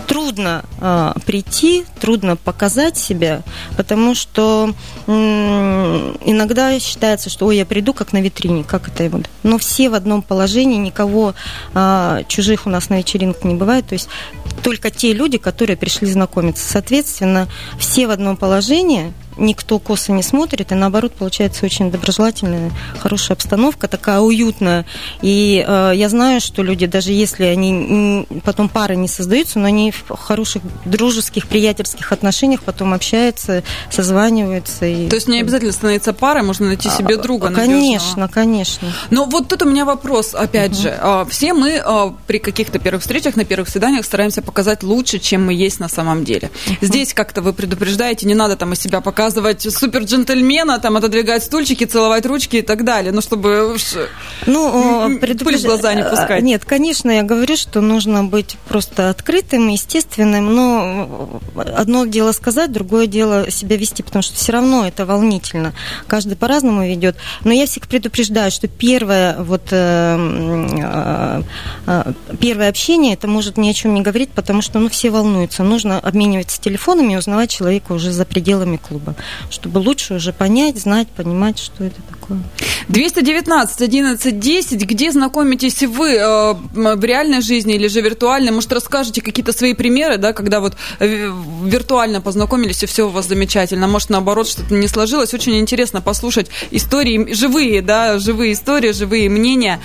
трудно 0.06 0.64
э, 0.80 1.12
прийти, 1.26 1.84
трудно 2.00 2.36
показать 2.36 2.96
себя, 2.96 3.42
потому 3.76 4.14
что 4.14 4.72
э, 5.06 5.12
иногда 6.24 6.78
считается, 6.78 7.28
что 7.28 7.46
ой, 7.46 7.56
я 7.56 7.66
приду 7.66 7.92
как 7.92 8.12
на 8.12 8.20
витрине, 8.20 8.64
как 8.64 8.88
это 8.88 9.08
вот. 9.10 9.28
Но 9.42 9.58
все 9.58 9.90
в 9.90 9.94
одном 9.94 10.22
положении, 10.22 10.78
никого 10.78 11.34
э, 11.74 12.22
чужих 12.28 12.66
у 12.66 12.70
нас 12.70 12.88
на 12.88 12.98
вечеринках 12.98 13.44
не 13.44 13.54
бывает. 13.54 13.86
То 13.86 13.94
есть 13.94 14.08
только 14.62 14.90
те 14.90 15.12
люди, 15.12 15.38
которые 15.38 15.76
пришли 15.76 16.08
знакомиться. 16.08 16.66
Соответственно, 16.66 17.48
все 17.78 18.06
в 18.06 18.10
одном 18.10 18.36
положении, 18.36 19.12
никто 19.36 19.78
косо 19.78 20.12
не 20.12 20.22
смотрит, 20.22 20.72
и 20.72 20.74
наоборот 20.74 21.12
получается 21.12 21.64
очень 21.64 21.90
доброжелательная, 21.90 22.70
хорошая 22.98 23.36
обстановка, 23.36 23.88
такая 23.88 24.20
уютная. 24.20 24.86
И 25.22 25.64
э, 25.66 25.92
я 25.94 26.08
знаю, 26.08 26.40
что 26.40 26.62
люди, 26.62 26.86
даже 26.86 27.12
если 27.12 27.44
они 27.44 28.26
потом 28.44 28.68
пары 28.68 28.96
не 28.96 29.08
создаются, 29.08 29.58
но 29.58 29.66
они 29.66 29.92
в 29.92 30.16
хороших 30.16 30.62
дружеских, 30.84 31.46
приятельских 31.46 32.12
отношениях 32.12 32.62
потом 32.62 32.94
общаются, 32.94 33.62
созваниваются. 33.90 34.86
И... 34.86 35.08
То 35.08 35.16
есть 35.16 35.28
не 35.28 35.40
обязательно 35.40 35.72
становиться 35.72 36.12
парой, 36.12 36.42
можно 36.42 36.66
найти 36.66 36.88
себе 36.88 37.16
а, 37.16 37.18
друга. 37.18 37.50
Конечно, 37.50 38.20
надежного. 38.20 38.28
конечно. 38.28 38.92
Но 39.10 39.24
вот 39.26 39.48
тут 39.48 39.62
у 39.62 39.68
меня 39.68 39.84
вопрос, 39.84 40.34
опять 40.34 40.72
угу. 40.72 40.82
же. 40.82 40.98
А, 41.00 41.24
все 41.26 41.52
мы 41.52 41.80
а, 41.84 42.14
при 42.26 42.38
каких-то 42.38 42.78
первых 42.78 43.02
встречах, 43.02 43.36
на 43.36 43.44
первых 43.44 43.68
свиданиях 43.68 44.04
стараемся 44.04 44.42
показать 44.42 44.82
лучше, 44.82 45.18
чем 45.18 45.46
мы 45.46 45.54
есть 45.54 45.80
на 45.80 45.88
самом 45.88 46.24
деле. 46.24 46.50
Угу. 46.66 46.76
Здесь 46.86 47.14
как-то 47.14 47.42
вы 47.42 47.52
предупреждаете, 47.52 48.26
не 48.26 48.34
надо 48.34 48.56
там 48.56 48.72
из 48.72 48.80
себя 48.80 49.00
показывать 49.00 49.25
показывать 49.26 49.62
супер 49.62 50.02
джентльмена, 50.02 50.78
там 50.78 50.96
отодвигать 50.96 51.42
стульчики, 51.42 51.84
целовать 51.84 52.26
ручки 52.26 52.56
и 52.56 52.62
так 52.62 52.84
далее, 52.84 53.10
ну 53.12 53.20
чтобы 53.20 53.76
ну, 54.46 55.18
предупреж... 55.18 55.62
в 55.62 55.64
глаза 55.64 55.94
не 55.94 56.04
пускать. 56.04 56.42
Нет, 56.42 56.64
конечно, 56.64 57.10
я 57.10 57.24
говорю, 57.24 57.56
что 57.56 57.80
нужно 57.80 58.22
быть 58.22 58.56
просто 58.68 59.10
открытым, 59.10 59.66
естественным, 59.66 60.54
но 60.54 61.40
одно 61.56 62.06
дело 62.06 62.30
сказать, 62.30 62.70
другое 62.70 63.08
дело 63.08 63.50
себя 63.50 63.76
вести, 63.76 64.04
потому 64.04 64.22
что 64.22 64.36
все 64.36 64.52
равно 64.52 64.86
это 64.86 65.04
волнительно. 65.04 65.72
Каждый 66.06 66.36
по-разному 66.36 66.86
ведет. 66.86 67.16
Но 67.42 67.52
я 67.52 67.66
всех 67.66 67.88
предупреждаю, 67.88 68.52
что 68.52 68.68
первое 68.68 69.36
вот 69.38 69.68
э, 69.72 71.42
э, 71.86 72.12
первое 72.38 72.68
общение 72.68 73.14
это 73.14 73.26
может 73.26 73.56
ни 73.56 73.68
о 73.68 73.74
чем 73.74 73.94
не 73.94 74.02
говорить, 74.02 74.30
потому 74.30 74.62
что 74.62 74.78
ну 74.78 74.88
все 74.88 75.10
волнуются. 75.10 75.64
Нужно 75.64 75.98
обмениваться 75.98 76.60
телефонами 76.60 77.14
и 77.14 77.16
узнавать 77.16 77.50
человека 77.50 77.92
уже 77.92 78.12
за 78.12 78.24
пределами 78.24 78.76
клуба 78.76 79.15
чтобы 79.50 79.78
лучше 79.78 80.14
уже 80.14 80.32
понять, 80.32 80.78
знать, 80.78 81.08
понимать, 81.08 81.58
что 81.58 81.84
это 81.84 82.00
такое. 82.10 82.38
219 82.88 83.82
11 83.82 84.38
10. 84.38 84.86
Где 84.86 85.12
знакомитесь 85.12 85.82
вы 85.82 86.14
э, 86.14 86.54
в 86.54 87.04
реальной 87.04 87.40
жизни 87.40 87.74
или 87.74 87.88
же 87.88 88.00
виртуально? 88.00 88.52
Может, 88.52 88.72
расскажете 88.72 89.20
какие-то 89.20 89.52
свои 89.52 89.74
примеры, 89.74 90.18
да, 90.18 90.32
когда 90.32 90.60
вот 90.60 90.76
э, 91.00 91.30
виртуально 91.64 92.20
познакомились, 92.20 92.82
и 92.82 92.86
все 92.86 93.06
у 93.06 93.10
вас 93.10 93.26
замечательно. 93.26 93.86
Может, 93.86 94.10
наоборот, 94.10 94.48
что-то 94.48 94.74
не 94.74 94.88
сложилось. 94.88 95.34
Очень 95.34 95.58
интересно 95.58 96.00
послушать 96.00 96.48
истории, 96.70 97.32
живые, 97.32 97.82
да, 97.82 98.18
живые 98.18 98.52
истории, 98.52 98.92
живые 98.92 99.28
мнения. 99.28 99.80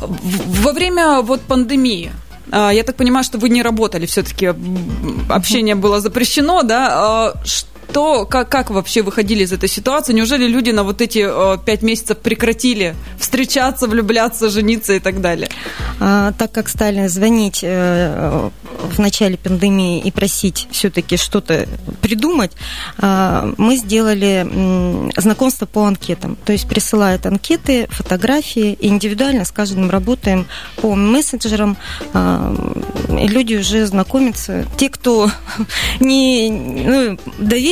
Во 0.00 0.72
время 0.72 1.22
вот 1.22 1.40
пандемии, 1.42 2.12
э, 2.52 2.70
я 2.74 2.82
так 2.82 2.96
понимаю, 2.96 3.24
что 3.24 3.38
вы 3.38 3.48
не 3.48 3.62
работали, 3.62 4.06
все-таки 4.06 4.54
общение 5.28 5.74
было 5.74 6.00
запрещено, 6.00 6.62
да? 6.62 7.34
То 7.92 8.26
как, 8.26 8.48
как 8.48 8.70
вообще 8.70 9.02
выходили 9.02 9.44
из 9.44 9.52
этой 9.52 9.68
ситуации? 9.68 10.12
Неужели 10.12 10.46
люди 10.46 10.70
на 10.70 10.84
вот 10.84 11.00
эти 11.00 11.24
э, 11.26 11.58
пять 11.64 11.82
месяцев 11.82 12.18
прекратили 12.18 12.94
встречаться, 13.18 13.86
влюбляться, 13.86 14.50
жениться 14.50 14.94
и 14.94 14.98
так 14.98 15.20
далее? 15.20 15.48
А, 16.00 16.32
так 16.32 16.52
как 16.52 16.68
стали 16.68 17.06
звонить 17.08 17.60
э, 17.62 18.50
в 18.78 18.98
начале 18.98 19.36
пандемии 19.36 20.00
и 20.00 20.10
просить 20.10 20.68
все-таки 20.70 21.16
что-то 21.16 21.66
придумать, 22.00 22.52
э, 22.98 23.52
мы 23.56 23.76
сделали 23.76 24.46
э, 24.48 25.10
знакомство 25.20 25.66
по 25.66 25.84
анкетам. 25.84 26.36
То 26.44 26.52
есть 26.52 26.68
присылают 26.68 27.26
анкеты, 27.26 27.86
фотографии, 27.90 28.72
и 28.72 28.88
индивидуально 28.88 29.44
с 29.44 29.50
каждым 29.50 29.90
работаем 29.90 30.46
по 30.76 30.94
мессенджерам. 30.94 31.76
Э, 32.14 32.54
люди 33.08 33.56
уже 33.56 33.86
знакомятся. 33.86 34.66
Те, 34.76 34.88
кто 34.88 35.30
не 36.00 36.50
ну, 36.50 37.18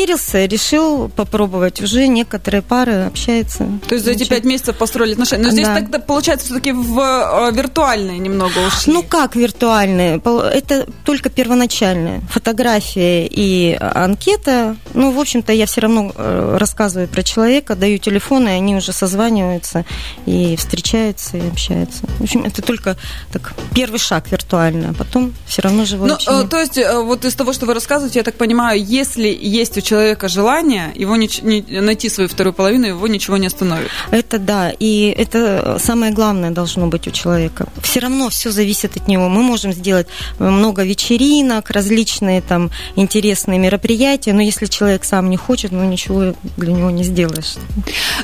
доверился, 0.07 0.45
решил 0.45 1.09
попробовать, 1.09 1.81
уже 1.81 2.07
некоторые 2.07 2.63
пары 2.63 3.07
общаются. 3.07 3.69
То 3.89 3.95
есть 3.95 4.05
за 4.05 4.13
эти 4.13 4.25
пять 4.25 4.45
месяцев 4.45 4.77
построили 4.77 5.13
отношения. 5.13 5.45
Но 5.45 5.51
здесь 5.51 5.67
да. 5.67 5.75
тогда 5.75 5.99
получается 5.99 6.47
все-таки 6.47 6.73
в 6.73 6.99
э, 6.99 7.53
виртуальные 7.53 8.19
немного 8.19 8.59
ушли. 8.67 8.93
Ну 8.93 9.03
как 9.03 9.35
виртуальные? 9.35 10.21
Это 10.53 10.87
только 11.05 11.29
первоначальные. 11.29 12.23
Фотография 12.31 13.27
и 13.27 13.77
анкета. 13.81 14.77
Ну, 14.95 15.11
в 15.11 15.19
общем-то, 15.19 15.53
я 15.53 15.67
все 15.67 15.81
равно 15.81 16.13
э, 16.15 16.57
рассказываю 16.59 17.09
про 17.09 17.23
человека, 17.23 17.75
даю 17.75 17.99
телефон, 17.99 18.49
и 18.49 18.53
они 18.53 18.77
уже 18.77 18.93
созваниваются 18.93 19.85
и 20.27 20.57
встречаются, 20.57 21.37
и 21.37 21.49
общаются. 21.49 22.05
В 22.19 22.23
общем, 22.23 22.45
это 22.45 22.63
только 22.63 22.97
так, 23.33 23.55
первый 23.75 23.99
шаг 23.99 24.31
виртуально, 24.31 24.91
а 24.91 24.95
потом 24.95 25.35
все 25.47 25.63
равно 25.63 25.85
живое 25.85 26.11
ну, 26.11 26.15
общение. 26.15 26.49
То 26.49 26.61
есть, 26.61 26.79
э, 26.79 27.01
вот 27.01 27.25
из 27.25 27.35
того, 27.35 27.53
что 27.53 27.67
вы 27.67 27.75
рассказываете, 27.75 28.21
я 28.21 28.25
так 28.25 28.37
понимаю, 28.37 28.83
если 28.83 29.37
есть 29.41 29.77
у 29.77 29.81
человека 29.81 29.96
желание 30.29 30.93
его 30.95 31.17
не, 31.17 31.29
не, 31.43 31.81
найти 31.81 32.09
свою 32.09 32.29
вторую 32.29 32.55
половину, 32.55 32.87
его 32.87 33.07
ничего 33.07 33.37
не 33.37 33.47
остановит. 33.47 33.89
Это 34.11 34.39
да, 34.39 34.71
и 34.71 35.15
это 35.17 35.79
самое 35.79 36.13
главное 36.13 36.51
должно 36.51 36.87
быть 36.87 37.07
у 37.07 37.11
человека. 37.11 37.67
Все 37.83 38.01
равно 38.01 38.29
все 38.29 38.51
зависит 38.51 38.97
от 38.97 39.09
него. 39.09 39.29
Мы 39.29 39.43
можем 39.43 39.73
сделать 39.73 40.07
много 40.39 40.83
вечеринок, 40.83 41.71
различные 41.71 42.41
там 42.41 42.71
интересные 42.97 43.59
мероприятия, 43.59 44.33
но 44.33 44.43
если 44.43 44.67
человек 44.67 45.05
сам 45.05 45.31
не 45.31 45.37
хочет, 45.37 45.73
ну 45.73 45.85
ничего 45.85 46.35
для 46.57 46.73
него 46.73 46.91
не 46.91 47.05
сделаешь. 47.05 47.55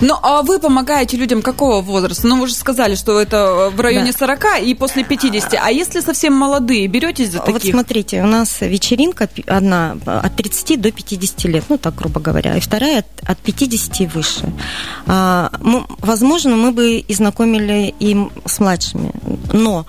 Ну, 0.00 0.16
а 0.22 0.42
вы 0.42 0.58
помогаете 0.58 1.16
людям 1.16 1.42
какого 1.42 1.80
возраста? 1.80 2.26
Ну, 2.26 2.40
вы 2.40 2.48
же 2.48 2.54
сказали, 2.54 2.94
что 2.94 3.20
это 3.20 3.70
в 3.74 3.80
районе 3.80 4.12
да. 4.12 4.18
40 4.18 4.62
и 4.62 4.74
после 4.74 5.04
50. 5.04 5.54
А 5.54 5.70
если 5.70 6.00
совсем 6.00 6.34
молодые, 6.34 6.86
беретесь 6.86 7.30
за 7.30 7.38
таких? 7.38 7.54
Вот 7.54 7.64
смотрите, 7.64 8.22
у 8.22 8.26
нас 8.26 8.60
вечеринка 8.60 9.28
одна 9.46 9.96
от 10.06 10.36
30 10.36 10.80
до 10.80 10.90
50 10.90 11.44
лет, 11.44 11.61
ну 11.68 11.78
так 11.78 11.94
грубо 11.94 12.20
говоря, 12.20 12.56
и 12.56 12.60
вторая 12.60 13.00
от, 13.00 13.06
от 13.28 13.38
50 13.38 14.00
и 14.00 14.06
выше. 14.06 14.52
А, 15.06 15.50
мы, 15.60 15.84
возможно, 15.98 16.56
мы 16.56 16.72
бы 16.72 16.98
и 16.98 17.14
знакомили 17.14 17.94
им 17.98 18.30
с 18.44 18.60
младшими, 18.60 19.12
но 19.52 19.86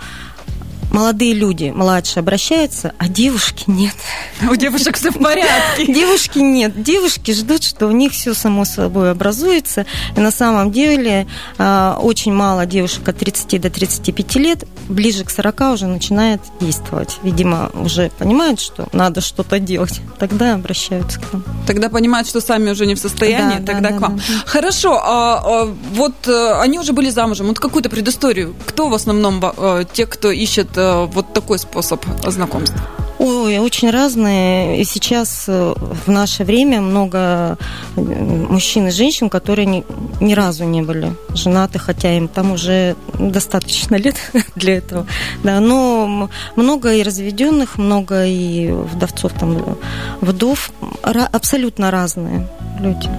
молодые 0.91 1.33
люди, 1.33 1.71
младшие, 1.75 2.21
обращаются, 2.21 2.93
а 2.97 3.07
девушки 3.09 3.65
нет. 3.67 3.95
У 4.51 4.55
девушек 4.55 4.97
все 4.97 5.11
в 5.11 5.17
порядке. 5.19 5.91
Девушки 5.91 6.39
нет. 6.39 6.81
Девушки 6.81 7.31
ждут, 7.31 7.63
что 7.63 7.87
у 7.87 7.91
них 7.91 8.11
все 8.11 8.33
само 8.33 8.65
собой 8.65 9.11
образуется. 9.11 9.85
И 10.15 10.19
на 10.19 10.31
самом 10.31 10.71
деле 10.71 11.27
а, 11.57 11.97
очень 12.01 12.33
мало 12.33 12.65
девушек 12.65 13.07
от 13.07 13.17
30 13.17 13.61
до 13.61 13.69
35 13.69 14.35
лет, 14.35 14.65
ближе 14.87 15.23
к 15.23 15.29
40 15.29 15.61
уже 15.73 15.87
начинает 15.87 16.41
действовать. 16.59 17.17
Видимо, 17.23 17.71
уже 17.73 18.11
понимают, 18.17 18.59
что 18.59 18.87
надо 18.91 19.21
что-то 19.21 19.59
делать. 19.59 20.01
Тогда 20.19 20.53
обращаются 20.53 21.19
к 21.19 21.33
нам. 21.33 21.43
Тогда 21.65 21.89
понимают, 21.89 22.27
что 22.27 22.41
сами 22.41 22.71
уже 22.71 22.85
не 22.85 22.95
в 22.95 22.99
состоянии, 22.99 23.59
да, 23.59 23.73
тогда 23.73 23.89
да, 23.89 23.97
к 23.97 24.01
вам. 24.01 24.17
Да, 24.17 24.23
да. 24.27 24.33
Хорошо, 24.45 25.01
а, 25.03 25.41
а, 25.43 25.75
вот 25.93 26.27
а, 26.27 26.61
они 26.61 26.79
уже 26.79 26.93
были 26.93 27.09
замужем. 27.09 27.47
Вот 27.47 27.59
какую-то 27.59 27.89
предысторию. 27.89 28.55
Кто 28.65 28.89
в 28.89 28.93
основном 28.93 29.39
а, 29.43 29.83
те, 29.85 30.05
кто 30.05 30.31
ищет 30.31 30.77
Э, 30.83 31.05
вот 31.05 31.33
такой 31.33 31.59
способ 31.59 32.03
знакомства? 32.27 32.81
Ой, 33.19 33.59
очень 33.59 33.89
разные. 33.89 34.81
И 34.81 34.83
сейчас 34.83 35.45
э, 35.47 35.73
в 36.05 36.11
наше 36.11 36.43
время 36.43 36.81
много 36.81 37.57
э, 37.95 38.01
мужчин 38.01 38.87
и 38.87 38.91
женщин, 38.91 39.29
которые 39.29 39.65
ни, 39.65 39.83
ни 40.19 40.33
разу 40.33 40.63
не 40.65 40.81
были 40.81 41.13
женаты, 41.33 41.79
хотя 41.79 42.15
им 42.17 42.27
там 42.27 42.51
уже 42.51 42.95
достаточно 43.19 43.95
лет 44.03 44.15
для 44.55 44.77
этого. 44.77 45.05
Да, 45.43 45.59
но 45.59 46.29
много 46.55 46.93
и 46.93 47.03
разведенных, 47.03 47.77
много 47.77 48.25
и 48.25 48.71
вдовцов, 48.71 49.33
там, 49.33 49.77
вдов, 50.21 50.71
абсолютно 51.03 51.91
разные 51.91 52.47
люди. 52.79 53.09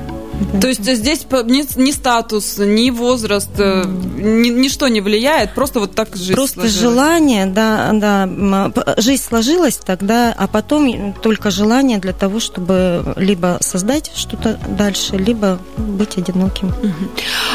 То 0.60 0.68
есть 0.68 0.82
здесь 0.84 1.26
ни, 1.44 1.80
ни 1.80 1.90
статус, 1.90 2.58
ни 2.58 2.90
возраст, 2.90 3.50
mm. 3.58 4.20
ни, 4.20 4.48
ничто 4.48 4.88
не 4.88 5.00
влияет, 5.00 5.54
просто 5.54 5.80
вот 5.80 5.94
так 5.94 6.14
жизнь 6.16 6.34
Просто 6.34 6.60
сложилась. 6.60 6.80
желание, 6.80 7.46
да, 7.46 7.90
да, 7.92 8.94
жизнь 8.98 9.22
сложилась 9.22 9.76
тогда, 9.76 10.34
а 10.36 10.46
потом 10.46 11.12
только 11.12 11.50
желание 11.50 11.98
для 11.98 12.12
того, 12.12 12.40
чтобы 12.40 13.14
либо 13.16 13.58
создать 13.60 14.12
что-то 14.14 14.58
дальше, 14.68 15.16
либо 15.16 15.58
быть 15.76 16.16
одиноким. 16.16 16.72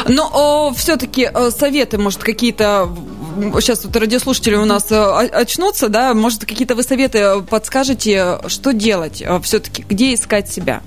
Но 0.08 0.72
все-таки 0.76 1.30
э, 1.32 1.50
советы, 1.50 1.98
может, 1.98 2.22
какие-то 2.22 2.90
сейчас 3.60 3.84
вот 3.84 3.96
радиослушатели 3.96 4.56
у 4.56 4.64
нас 4.64 4.90
э, 4.90 4.96
очнутся, 4.96 5.88
да, 5.88 6.14
может, 6.14 6.44
какие-то 6.44 6.74
вы 6.74 6.82
советы 6.82 7.42
подскажете, 7.48 8.38
что 8.48 8.72
делать 8.72 9.22
все-таки, 9.42 9.84
где 9.88 10.14
искать 10.14 10.50
себя? 10.50 10.82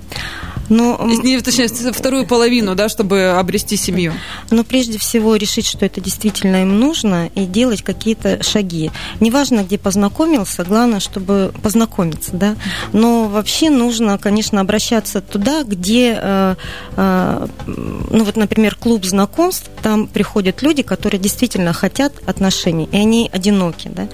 Но, 0.68 0.98
не, 1.22 1.40
точнее, 1.40 1.68
вторую 1.68 2.26
половину, 2.26 2.74
да, 2.74 2.88
чтобы 2.88 3.30
обрести 3.38 3.76
семью. 3.76 4.12
Но 4.50 4.64
прежде 4.64 4.98
всего 4.98 5.36
решить, 5.36 5.66
что 5.66 5.84
это 5.84 6.00
действительно 6.00 6.62
им 6.62 6.78
нужно, 6.78 7.30
и 7.34 7.44
делать 7.44 7.82
какие-то 7.82 8.42
шаги. 8.42 8.90
Неважно, 9.20 9.64
где 9.64 9.78
познакомился, 9.78 10.64
главное, 10.64 11.00
чтобы 11.00 11.52
познакомиться, 11.62 12.30
да. 12.32 12.56
Но 12.92 13.24
вообще 13.24 13.70
нужно, 13.70 14.18
конечно, 14.18 14.60
обращаться 14.60 15.20
туда, 15.20 15.64
где, 15.64 16.18
э, 16.20 16.54
э, 16.96 17.46
ну 17.66 18.24
вот, 18.24 18.36
например, 18.36 18.76
клуб 18.76 19.04
знакомств, 19.04 19.70
там 19.82 20.06
приходят 20.06 20.62
люди, 20.62 20.82
которые 20.82 21.20
действительно 21.20 21.72
хотят 21.72 22.12
отношений, 22.26 22.88
и 22.90 22.96
они 22.96 23.30
одиноки, 23.32 23.88
да. 23.88 24.08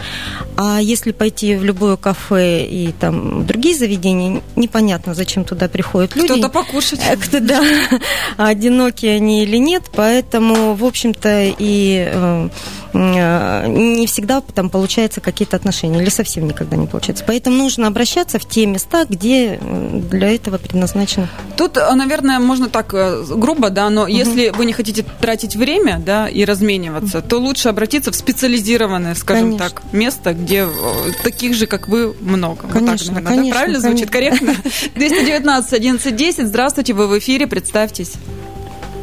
А 0.56 0.80
если 0.80 1.12
пойти 1.12 1.56
в 1.56 1.64
любое 1.64 1.96
кафе 1.96 2.64
и 2.66 2.92
там 2.92 3.46
другие 3.46 3.76
заведения, 3.76 4.42
непонятно, 4.56 5.14
зачем 5.14 5.44
туда 5.44 5.68
приходят 5.68 6.16
люди 6.16 6.40
что-то 6.40 6.49
покушать. 6.50 7.00
Кто, 7.20 7.40
да, 7.40 7.62
одинокие 8.36 9.16
они 9.16 9.44
или 9.44 9.56
нет, 9.56 9.84
поэтому, 9.94 10.74
в 10.74 10.84
общем-то, 10.84 11.54
и 11.58 12.04
э, 12.06 12.48
э, 12.89 12.89
не 12.92 14.06
всегда 14.06 14.40
там 14.40 14.70
получается 14.70 15.20
какие-то 15.20 15.56
отношения, 15.56 16.00
или 16.00 16.10
совсем 16.10 16.46
никогда 16.46 16.76
не 16.76 16.86
получается. 16.86 17.24
Поэтому 17.26 17.56
нужно 17.56 17.86
обращаться 17.86 18.38
в 18.38 18.48
те 18.48 18.66
места, 18.66 19.04
где 19.08 19.58
э, 19.60 20.00
для 20.10 20.34
этого 20.34 20.58
предназначено. 20.58 21.28
Тут, 21.56 21.76
наверное, 21.76 22.38
можно 22.38 22.68
так 22.68 22.88
грубо, 22.90 23.70
да, 23.70 23.90
но 23.90 24.02
угу. 24.02 24.10
если 24.10 24.50
вы 24.50 24.64
не 24.64 24.72
хотите 24.72 25.04
тратить 25.20 25.56
время, 25.56 26.00
да, 26.04 26.28
и 26.28 26.44
размениваться, 26.44 27.20
то 27.20 27.38
лучше 27.38 27.68
обратиться 27.68 28.10
в 28.10 28.16
специализированное, 28.16 29.14
скажем 29.14 29.56
конечно. 29.56 29.68
так, 29.68 29.92
место, 29.92 30.32
где 30.32 30.66
таких 31.22 31.54
же, 31.54 31.66
как 31.66 31.88
вы, 31.88 32.14
много. 32.20 32.68
Конечно, 32.68 33.14
вот 33.14 33.22
так, 33.22 33.32
конечно, 33.32 33.44
да? 33.44 33.50
Правильно 33.50 33.80
конечно. 33.80 33.80
звучит? 33.80 34.10
Корректно? 34.10 34.54
219 34.94 35.72
11 35.72 36.16
10 36.16 36.30
10. 36.30 36.46
Здравствуйте, 36.48 36.94
вы 36.94 37.06
в 37.06 37.18
эфире, 37.18 37.46
представьтесь. 37.46 38.12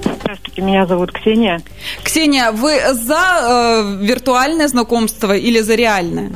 Здравствуйте, 0.02 0.62
меня 0.62 0.86
зовут 0.86 1.12
Ксения. 1.12 1.62
Ксения, 2.04 2.52
вы 2.52 2.80
за 2.94 3.16
э, 3.16 4.06
виртуальное 4.06 4.68
знакомство 4.68 5.36
или 5.36 5.60
за 5.60 5.76
реальное? 5.76 6.32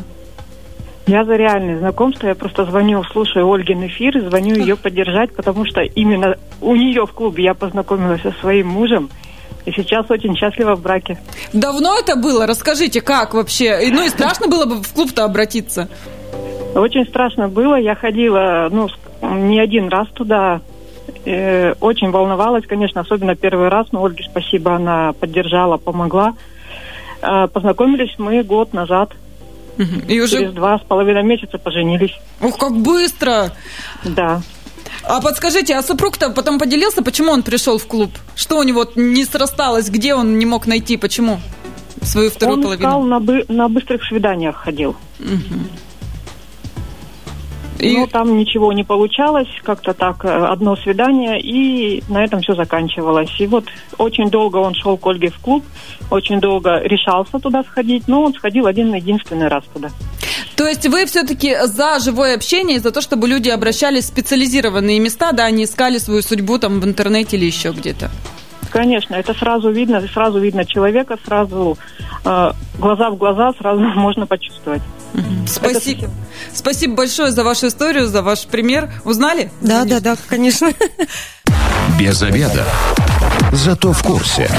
Я 1.08 1.26
за 1.26 1.36
реальное 1.36 1.80
знакомство. 1.80 2.28
Я 2.28 2.36
просто 2.36 2.66
звоню, 2.66 3.04
слушаю 3.04 3.50
Ольгин 3.50 3.86
эфир, 3.88 4.22
звоню 4.22 4.56
ее 4.56 4.78
поддержать, 4.78 5.36
потому 5.36 5.66
что 5.66 5.82
именно 5.82 6.38
у 6.62 6.76
нее 6.76 7.06
в 7.06 7.12
клубе 7.12 7.44
я 7.44 7.54
познакомилась 7.54 8.22
со 8.22 8.32
своим 8.40 8.68
мужем. 8.68 9.10
И 9.66 9.72
сейчас 9.72 10.10
очень 10.10 10.36
счастлива 10.36 10.76
в 10.76 10.82
браке. 10.82 11.20
Давно 11.54 11.98
это 12.00 12.16
было? 12.16 12.48
Расскажите, 12.48 13.02
как 13.02 13.34
вообще? 13.34 13.90
Ну 13.92 14.06
и 14.06 14.10
страшно 14.10 14.48
было 14.48 14.66
бы 14.66 14.82
в 14.82 14.94
клуб-то 14.94 15.24
обратиться? 15.24 15.90
Очень 16.74 17.06
страшно 17.06 17.48
было. 17.48 17.76
Я 17.76 17.96
ходила, 17.96 18.70
ну, 18.72 18.88
не 19.22 19.60
один 19.60 19.90
раз 19.90 20.08
туда. 20.14 20.62
Э, 21.26 21.74
очень 21.80 22.10
волновалась, 22.10 22.66
конечно, 22.66 23.02
особенно 23.02 23.36
первый 23.36 23.70
раз, 23.70 23.88
но 23.92 24.04
Ольге 24.04 24.24
спасибо, 24.24 24.76
она 24.76 25.14
поддержала, 25.14 25.78
помогла. 25.78 26.34
Э, 27.22 27.48
познакомились 27.48 28.16
мы 28.18 28.44
год 28.44 28.74
назад. 28.74 29.12
И 30.08 30.20
уже... 30.20 30.40
Через 30.40 30.54
два 30.54 30.78
с 30.78 30.82
половиной 30.82 31.24
месяца 31.24 31.58
поженились. 31.58 32.14
Ух, 32.42 32.58
как 32.58 32.76
быстро! 32.78 33.52
Да. 34.04 34.42
А 35.04 35.22
подскажите, 35.22 35.76
а 35.76 35.82
супруг-то 35.82 36.30
потом 36.30 36.60
поделился, 36.60 37.02
почему 37.02 37.32
он 37.32 37.42
пришел 37.42 37.78
в 37.78 37.88
клуб? 37.88 38.12
Что 38.36 38.60
у 38.60 38.64
него 38.64 38.86
не 38.96 39.26
срасталось? 39.26 39.90
Где 39.90 40.14
он 40.14 40.38
не 40.38 40.46
мог 40.46 40.68
найти? 40.68 40.98
Почему? 40.98 41.40
Свою 42.02 42.30
вторую 42.30 42.58
он 42.58 42.64
половину? 42.64 42.98
Он 42.98 43.10
на, 43.10 43.20
бы, 43.20 43.46
на 43.48 43.70
быстрых 43.70 44.04
свиданиях 44.04 44.56
ходил. 44.58 44.96
Угу. 45.20 45.60
И... 47.82 47.98
Но 47.98 48.08
там 48.08 48.38
ничего 48.38 48.72
не 48.74 48.84
получалось, 48.84 49.50
как-то 49.64 49.94
так, 49.94 50.24
э, 50.24 50.28
одно 50.28 50.76
свидание, 50.76 51.42
и 51.42 52.04
на 52.10 52.24
этом 52.24 52.42
все 52.42 52.54
заканчивалось. 52.54 53.32
И 53.40 53.48
вот 53.48 53.66
очень 53.98 54.30
долго 54.30 54.58
он 54.58 54.76
шел 54.76 54.98
к 54.98 55.08
Ольге 55.08 55.30
в 55.30 55.40
клуб, 55.40 55.64
очень 56.12 56.40
долго 56.40 56.80
решался 56.84 57.40
туда 57.40 57.64
сходить, 57.64 58.08
но 58.08 58.24
он 58.24 58.34
сходил 58.34 58.68
один 58.68 58.94
единственный 58.94 59.48
раз 59.48 59.64
туда. 59.74 59.90
То 60.56 60.68
есть 60.68 60.88
вы 60.88 61.06
все-таки 61.08 61.56
за 61.66 61.98
живое 62.00 62.36
общение, 62.36 62.80
за 62.80 62.92
то, 62.92 63.02
чтобы 63.02 63.28
люди 63.28 63.50
обращались 63.50 64.06
в 64.06 64.08
специализированные 64.10 65.00
места, 65.00 65.32
да, 65.32 65.46
они 65.46 65.64
искали 65.64 65.98
свою 65.98 66.22
судьбу 66.22 66.60
там 66.60 66.80
в 66.80 66.86
интернете 66.86 67.38
или 67.38 67.46
еще 67.46 67.72
где-то? 67.72 68.12
Конечно, 68.72 69.16
это 69.16 69.34
сразу 69.34 69.70
видно, 69.70 70.02
сразу 70.14 70.40
видно 70.40 70.66
человека, 70.66 71.18
сразу 71.26 71.78
э, 72.24 72.52
глаза 72.80 73.10
в 73.10 73.18
глаза, 73.18 73.52
сразу 73.60 73.82
можно 73.96 74.26
почувствовать. 74.26 74.82
Спасибо. 75.46 76.10
Спасибо 76.54 76.96
большое 76.96 77.32
за 77.32 77.44
вашу 77.44 77.68
историю, 77.68 78.08
за 78.08 78.22
ваш 78.22 78.46
пример. 78.46 78.90
Узнали? 79.04 79.52
Да, 79.62 79.84
да, 79.84 80.00
да, 80.00 80.16
конечно. 80.28 80.72
Без 82.00 82.22
обеда. 82.22 82.66
Зато 83.52 83.92
в 83.92 84.02
курсе. 84.04 84.50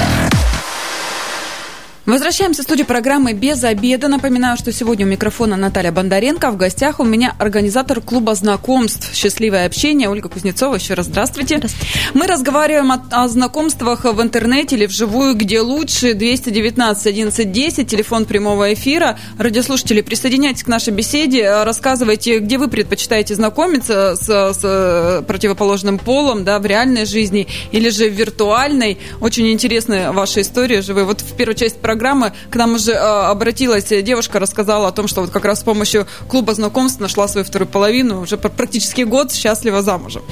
Возвращаемся 2.05 2.63
в 2.63 2.65
студию 2.65 2.85
программы 2.85 3.31
«Без 3.31 3.63
обеда». 3.63 4.09
Напоминаю, 4.09 4.57
что 4.57 4.73
сегодня 4.73 5.05
у 5.05 5.09
микрофона 5.09 5.55
Наталья 5.55 5.93
Бондаренко. 5.93 6.51
В 6.51 6.57
гостях 6.57 6.99
у 6.99 7.05
меня 7.05 7.33
организатор 7.39 8.01
клуба 8.01 8.35
знакомств 8.35 9.15
«Счастливое 9.15 9.65
общение» 9.65 10.09
Ольга 10.09 10.27
Кузнецова. 10.27 10.75
Еще 10.75 10.95
раз 10.95 11.05
здравствуйте. 11.05 11.59
здравствуйте. 11.59 11.87
Мы 12.13 12.27
разговариваем 12.27 12.91
о, 12.91 13.01
о 13.09 13.29
знакомствах 13.29 14.03
в 14.03 14.21
интернете 14.21 14.75
или 14.75 14.85
вживую, 14.85 15.33
где 15.35 15.61
лучше. 15.61 16.13
219 16.13 17.07
11 17.07 17.51
10, 17.53 17.87
телефон 17.87 18.25
прямого 18.25 18.73
эфира. 18.73 19.17
Радиослушатели, 19.39 20.01
присоединяйтесь 20.01 20.63
к 20.63 20.67
нашей 20.67 20.91
беседе. 20.91 21.63
Рассказывайте, 21.63 22.39
где 22.39 22.57
вы 22.57 22.67
предпочитаете 22.67 23.35
знакомиться 23.35 24.17
с, 24.17 24.25
с 24.27 25.23
противоположным 25.25 25.99
полом 25.99 26.43
да, 26.43 26.59
в 26.59 26.65
реальной 26.65 27.05
жизни 27.05 27.47
или 27.71 27.87
же 27.87 28.09
в 28.09 28.13
виртуальной. 28.13 28.97
Очень 29.21 29.53
интересны 29.53 30.11
ваши 30.11 30.41
истории 30.41 30.81
живые. 30.81 31.05
Вот 31.05 31.21
в 31.21 31.33
первой 31.37 31.55
части 31.55 31.77
программы 31.77 31.92
программы 31.93 32.33
к 32.49 32.55
нам 32.55 32.73
уже 32.73 32.91
э, 32.91 32.97
обратилась 32.97 33.85
девушка, 33.85 34.39
рассказала 34.39 34.87
о 34.87 34.91
том, 34.91 35.07
что 35.07 35.21
вот 35.21 35.29
как 35.29 35.45
раз 35.45 35.59
с 35.59 35.63
помощью 35.63 36.07
клуба 36.27 36.53
знакомств 36.53 36.99
нашла 36.99 37.27
свою 37.27 37.45
вторую 37.45 37.67
половину, 37.67 38.21
уже 38.21 38.37
практически 38.37 39.03
год 39.03 39.31
счастлива 39.31 39.81
замужем. 39.83 40.23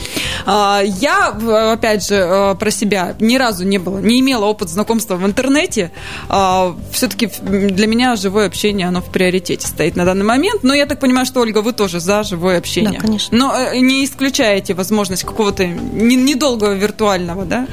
А, 0.45 0.81
я, 0.83 1.27
опять 1.73 2.07
же, 2.07 2.15
э, 2.15 2.55
про 2.55 2.71
себя 2.71 3.15
ни 3.19 3.37
разу 3.37 3.63
не 3.63 3.77
было, 3.77 3.99
не 3.99 4.19
имела 4.19 4.45
опыт 4.45 4.69
знакомства 4.69 5.17
в 5.17 5.25
интернете. 5.25 5.91
А, 6.29 6.75
Все-таки 6.91 7.29
для 7.41 7.87
меня 7.87 8.15
живое 8.15 8.47
общение, 8.47 8.87
оно 8.87 9.01
в 9.01 9.11
приоритете 9.11 9.67
стоит 9.67 9.95
на 9.95 10.05
данный 10.05 10.25
момент. 10.25 10.63
Но 10.63 10.73
я 10.73 10.85
так 10.85 10.99
понимаю, 10.99 11.25
что, 11.25 11.41
Ольга, 11.41 11.61
вы 11.61 11.73
тоже 11.73 11.99
за 11.99 12.23
живое 12.23 12.57
общение. 12.57 12.93
Да, 12.93 12.99
конечно. 12.99 13.37
Но 13.37 13.55
э, 13.55 13.77
не 13.79 14.03
исключаете 14.03 14.73
возможность 14.73 15.23
какого-то 15.23 15.65
недолгого 15.67 16.73
виртуального, 16.73 17.45
да? 17.45 17.67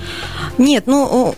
Нет, 0.59 0.85
ну, 0.87 1.35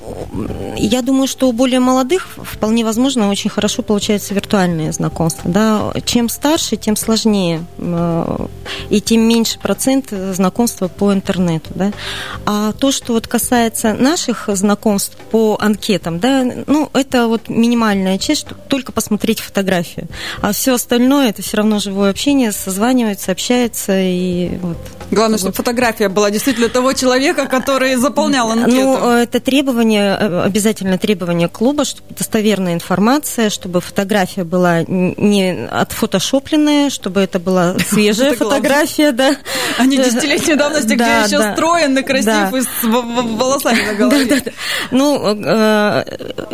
я 0.76 1.02
думаю, 1.02 1.28
что 1.28 1.48
у 1.48 1.52
более 1.52 1.80
молодых 1.80 2.28
вполне 2.44 2.84
возможно 2.84 3.30
очень 3.30 3.50
хорошо 3.50 3.82
получается 3.82 4.34
виртуальные 4.34 4.92
знакомства. 4.92 5.50
Да? 5.50 5.92
Чем 6.04 6.28
старше, 6.28 6.76
тем 6.76 6.96
сложнее, 6.96 7.64
э, 7.78 8.46
и 8.90 9.00
тем 9.00 9.22
меньше 9.22 9.58
процент 9.58 10.10
знакомства 10.10 10.88
по 10.88 11.12
интернету. 11.12 11.70
Да? 11.74 11.92
А 12.46 12.72
то, 12.72 12.92
что 12.92 13.12
вот 13.12 13.26
касается 13.26 13.94
наших 13.94 14.48
знакомств 14.48 15.16
по 15.30 15.56
анкетам, 15.60 16.18
да, 16.18 16.44
ну, 16.66 16.90
это 16.92 17.26
вот 17.26 17.48
минимальная 17.48 18.18
часть, 18.18 18.46
только 18.68 18.92
посмотреть 18.92 19.40
фотографию. 19.40 20.08
А 20.42 20.52
все 20.52 20.74
остальное 20.74 21.30
это 21.30 21.42
все 21.42 21.58
равно 21.58 21.78
живое 21.78 22.10
общение, 22.10 22.52
созванивается, 22.52 23.32
общается 23.32 23.92
и 24.00 24.58
вот. 24.58 24.78
Главное, 25.10 25.38
чтобы 25.38 25.54
фотография 25.54 26.08
была 26.08 26.30
действительно 26.30 26.68
того 26.68 26.92
человека, 26.92 27.46
который 27.46 27.96
заполнял 27.96 28.50
анкету. 28.50 28.74
Ну, 28.74 29.10
это 29.10 29.40
требование, 29.40 30.16
э, 30.18 30.42
обязательно 30.42 30.98
требование 30.98 31.48
клуба, 31.48 31.84
чтобы 31.84 32.14
достоверная 32.30 32.74
информация, 32.74 33.50
чтобы 33.50 33.80
фотография 33.80 34.44
была 34.44 34.84
не 34.86 35.66
отфотошопленная, 35.66 36.88
чтобы 36.88 37.20
это 37.20 37.40
была 37.40 37.76
свежая 37.88 38.34
фотография, 38.34 39.10
да. 39.10 39.36
А 39.78 39.84
не 39.84 39.96
десятилетней 39.96 40.54
давности, 40.54 40.94
где 40.94 41.04
еще 41.04 41.52
стройный, 41.52 42.04
красив 42.04 42.54
и 42.54 42.62
с 42.62 42.84
волосами 42.84 43.82
на 43.84 43.94
голове. 43.94 44.42
Ну, 44.92 45.20
э, 45.44 46.04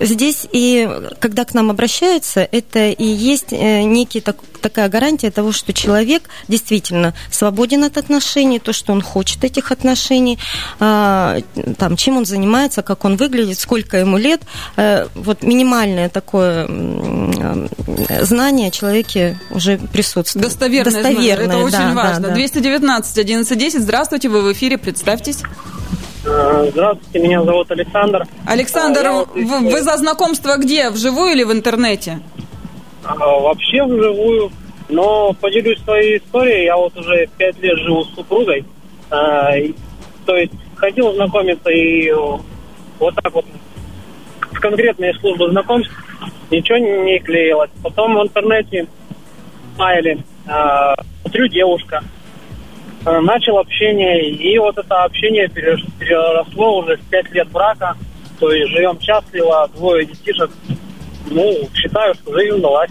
здесь 0.00 0.46
и 0.50 0.88
когда 1.20 1.44
к 1.44 1.52
нам 1.52 1.70
обращаются, 1.70 2.40
это 2.40 2.88
и 2.88 3.04
есть 3.04 3.52
э, 3.52 3.82
некий 3.82 4.22
такая 4.66 4.88
гарантия 4.88 5.30
того, 5.30 5.52
что 5.52 5.72
человек 5.72 6.28
действительно 6.48 7.14
свободен 7.30 7.84
от 7.84 7.96
отношений, 7.98 8.58
то, 8.58 8.72
что 8.72 8.92
он 8.92 9.00
хочет 9.02 9.44
этих 9.44 9.70
отношений, 9.70 10.38
а, 10.80 11.38
там, 11.78 11.96
чем 11.96 12.16
он 12.16 12.24
занимается, 12.24 12.82
как 12.82 13.04
он 13.04 13.16
выглядит, 13.16 13.58
сколько 13.58 13.96
ему 13.96 14.16
лет. 14.16 14.42
Э, 14.76 15.06
вот 15.14 15.42
минимальное 15.66 16.08
такое 16.08 16.66
знание 18.22 18.68
о 18.68 18.70
человеке 18.70 19.38
уже 19.50 19.78
присутствует. 19.78 20.44
Достоверное, 20.44 20.92
Достоверное 20.92 21.46
знание. 21.46 21.46
Это 21.46 21.58
очень 21.58 21.94
да, 21.94 22.02
важно. 22.02 22.20
Да, 22.20 22.28
да. 22.28 22.34
219 22.34 23.18
11 23.18 23.58
10. 23.58 23.80
Здравствуйте, 23.82 24.28
вы 24.28 24.42
в 24.42 24.52
эфире, 24.52 24.78
представьтесь. 24.78 25.42
Э, 26.24 26.68
здравствуйте, 26.70 27.18
меня 27.18 27.42
зовут 27.42 27.70
Александр. 27.70 28.26
Александр, 28.46 29.10
вот 29.10 29.34
вы, 29.34 29.70
вы 29.70 29.82
за 29.82 29.96
знакомство 29.96 30.56
где? 30.56 30.90
Вживую 30.90 31.32
или 31.32 31.44
в 31.44 31.52
интернете? 31.52 32.20
А, 33.04 33.14
вообще 33.16 33.84
вживую. 33.84 34.50
Но 34.88 35.32
поделюсь 35.32 35.82
своей 35.82 36.18
историей. 36.18 36.66
Я 36.66 36.76
вот 36.76 36.96
уже 36.96 37.28
пять 37.38 37.58
лет 37.58 37.76
живу 37.78 38.04
с 38.04 38.14
супругой. 38.14 38.64
А, 39.10 39.50
то 40.24 40.36
есть 40.36 40.52
ходил 40.76 41.12
знакомиться 41.14 41.70
и 41.70 42.12
вот 42.98 43.14
так 43.16 43.32
вот 43.32 43.44
в 44.56 44.60
конкретные 44.60 45.14
службы 45.14 45.50
знакомств 45.50 45.92
ничего 46.50 46.78
не 46.78 47.18
клеилось. 47.20 47.70
Потом 47.82 48.16
в 48.16 48.22
интернете 48.22 48.86
смайли, 49.74 50.18
э, 50.46 50.94
смотрю 51.22 51.48
девушка, 51.48 52.02
э, 53.04 53.20
начал 53.20 53.58
общение, 53.58 54.30
и 54.30 54.58
вот 54.58 54.78
это 54.78 55.04
общение 55.04 55.48
переросло 55.48 56.78
уже 56.78 56.96
в 56.96 57.00
пять 57.10 57.30
лет 57.32 57.48
брака, 57.50 57.96
то 58.40 58.50
есть 58.50 58.70
живем 58.72 58.98
счастливо, 59.00 59.68
двое 59.74 60.06
детишек, 60.06 60.50
ну, 61.30 61.68
считаю, 61.74 62.14
что 62.14 62.32
жизнь 62.34 62.56
удалась. 62.56 62.90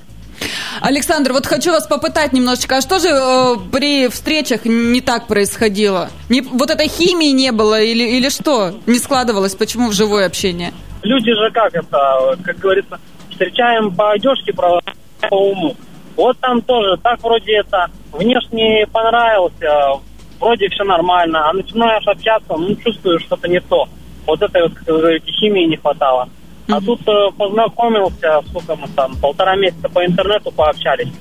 Александр, 0.82 1.32
вот 1.32 1.46
хочу 1.46 1.72
вас 1.72 1.88
попытать 1.88 2.34
немножечко, 2.34 2.78
а 2.78 2.82
что 2.82 3.00
же 3.00 3.08
э, 3.08 3.56
при 3.72 4.10
встречах 4.10 4.66
не 4.66 5.02
так 5.02 5.28
происходило? 5.28 6.10
Не, 6.30 6.42
вот 6.42 6.70
этой 6.70 6.90
химии 6.90 7.32
не 7.32 7.52
было 7.52 7.82
или, 7.82 8.04
или 8.04 8.30
что 8.30 8.76
не 8.86 9.00
складывалось? 9.00 9.56
Почему 9.56 9.90
в 9.90 9.94
живое 9.94 10.26
общение? 10.26 10.74
Люди 11.06 11.32
же 11.36 11.52
как 11.52 11.76
это, 11.76 12.36
как 12.44 12.58
говорится, 12.58 13.00
встречаем 13.30 13.94
по 13.96 14.12
одежке, 14.12 14.52
по 14.54 14.82
уму. 15.30 15.76
Вот 16.16 16.40
там 16.40 16.62
тоже, 16.62 16.98
так 16.98 17.22
вроде 17.22 17.58
это, 17.58 17.92
внешне 18.12 18.88
понравился, 18.92 20.02
вроде 20.40 20.68
все 20.70 20.84
нормально, 20.84 21.48
а 21.48 21.54
начинаешь 21.54 22.08
общаться, 22.08 22.56
ну, 22.58 22.76
чувствуешь, 22.78 23.22
что-то 23.22 23.48
не 23.48 23.60
то. 23.60 23.88
Вот 24.26 24.42
этой 24.42 24.64
вот, 24.64 24.74
как 24.74 24.88
вы 24.88 24.98
говорите, 24.98 25.32
химии 25.32 25.66
не 25.66 25.78
хватало. 25.78 26.28
А 26.70 26.82
тут 26.82 27.08
э, 27.08 27.32
познакомился, 27.38 28.42
сколько 28.50 28.76
мы 28.76 28.88
там, 28.96 29.16
полтора 29.18 29.56
месяца 29.56 29.88
по 29.88 30.04
интернету 30.04 30.52
пообщались. 30.52 31.12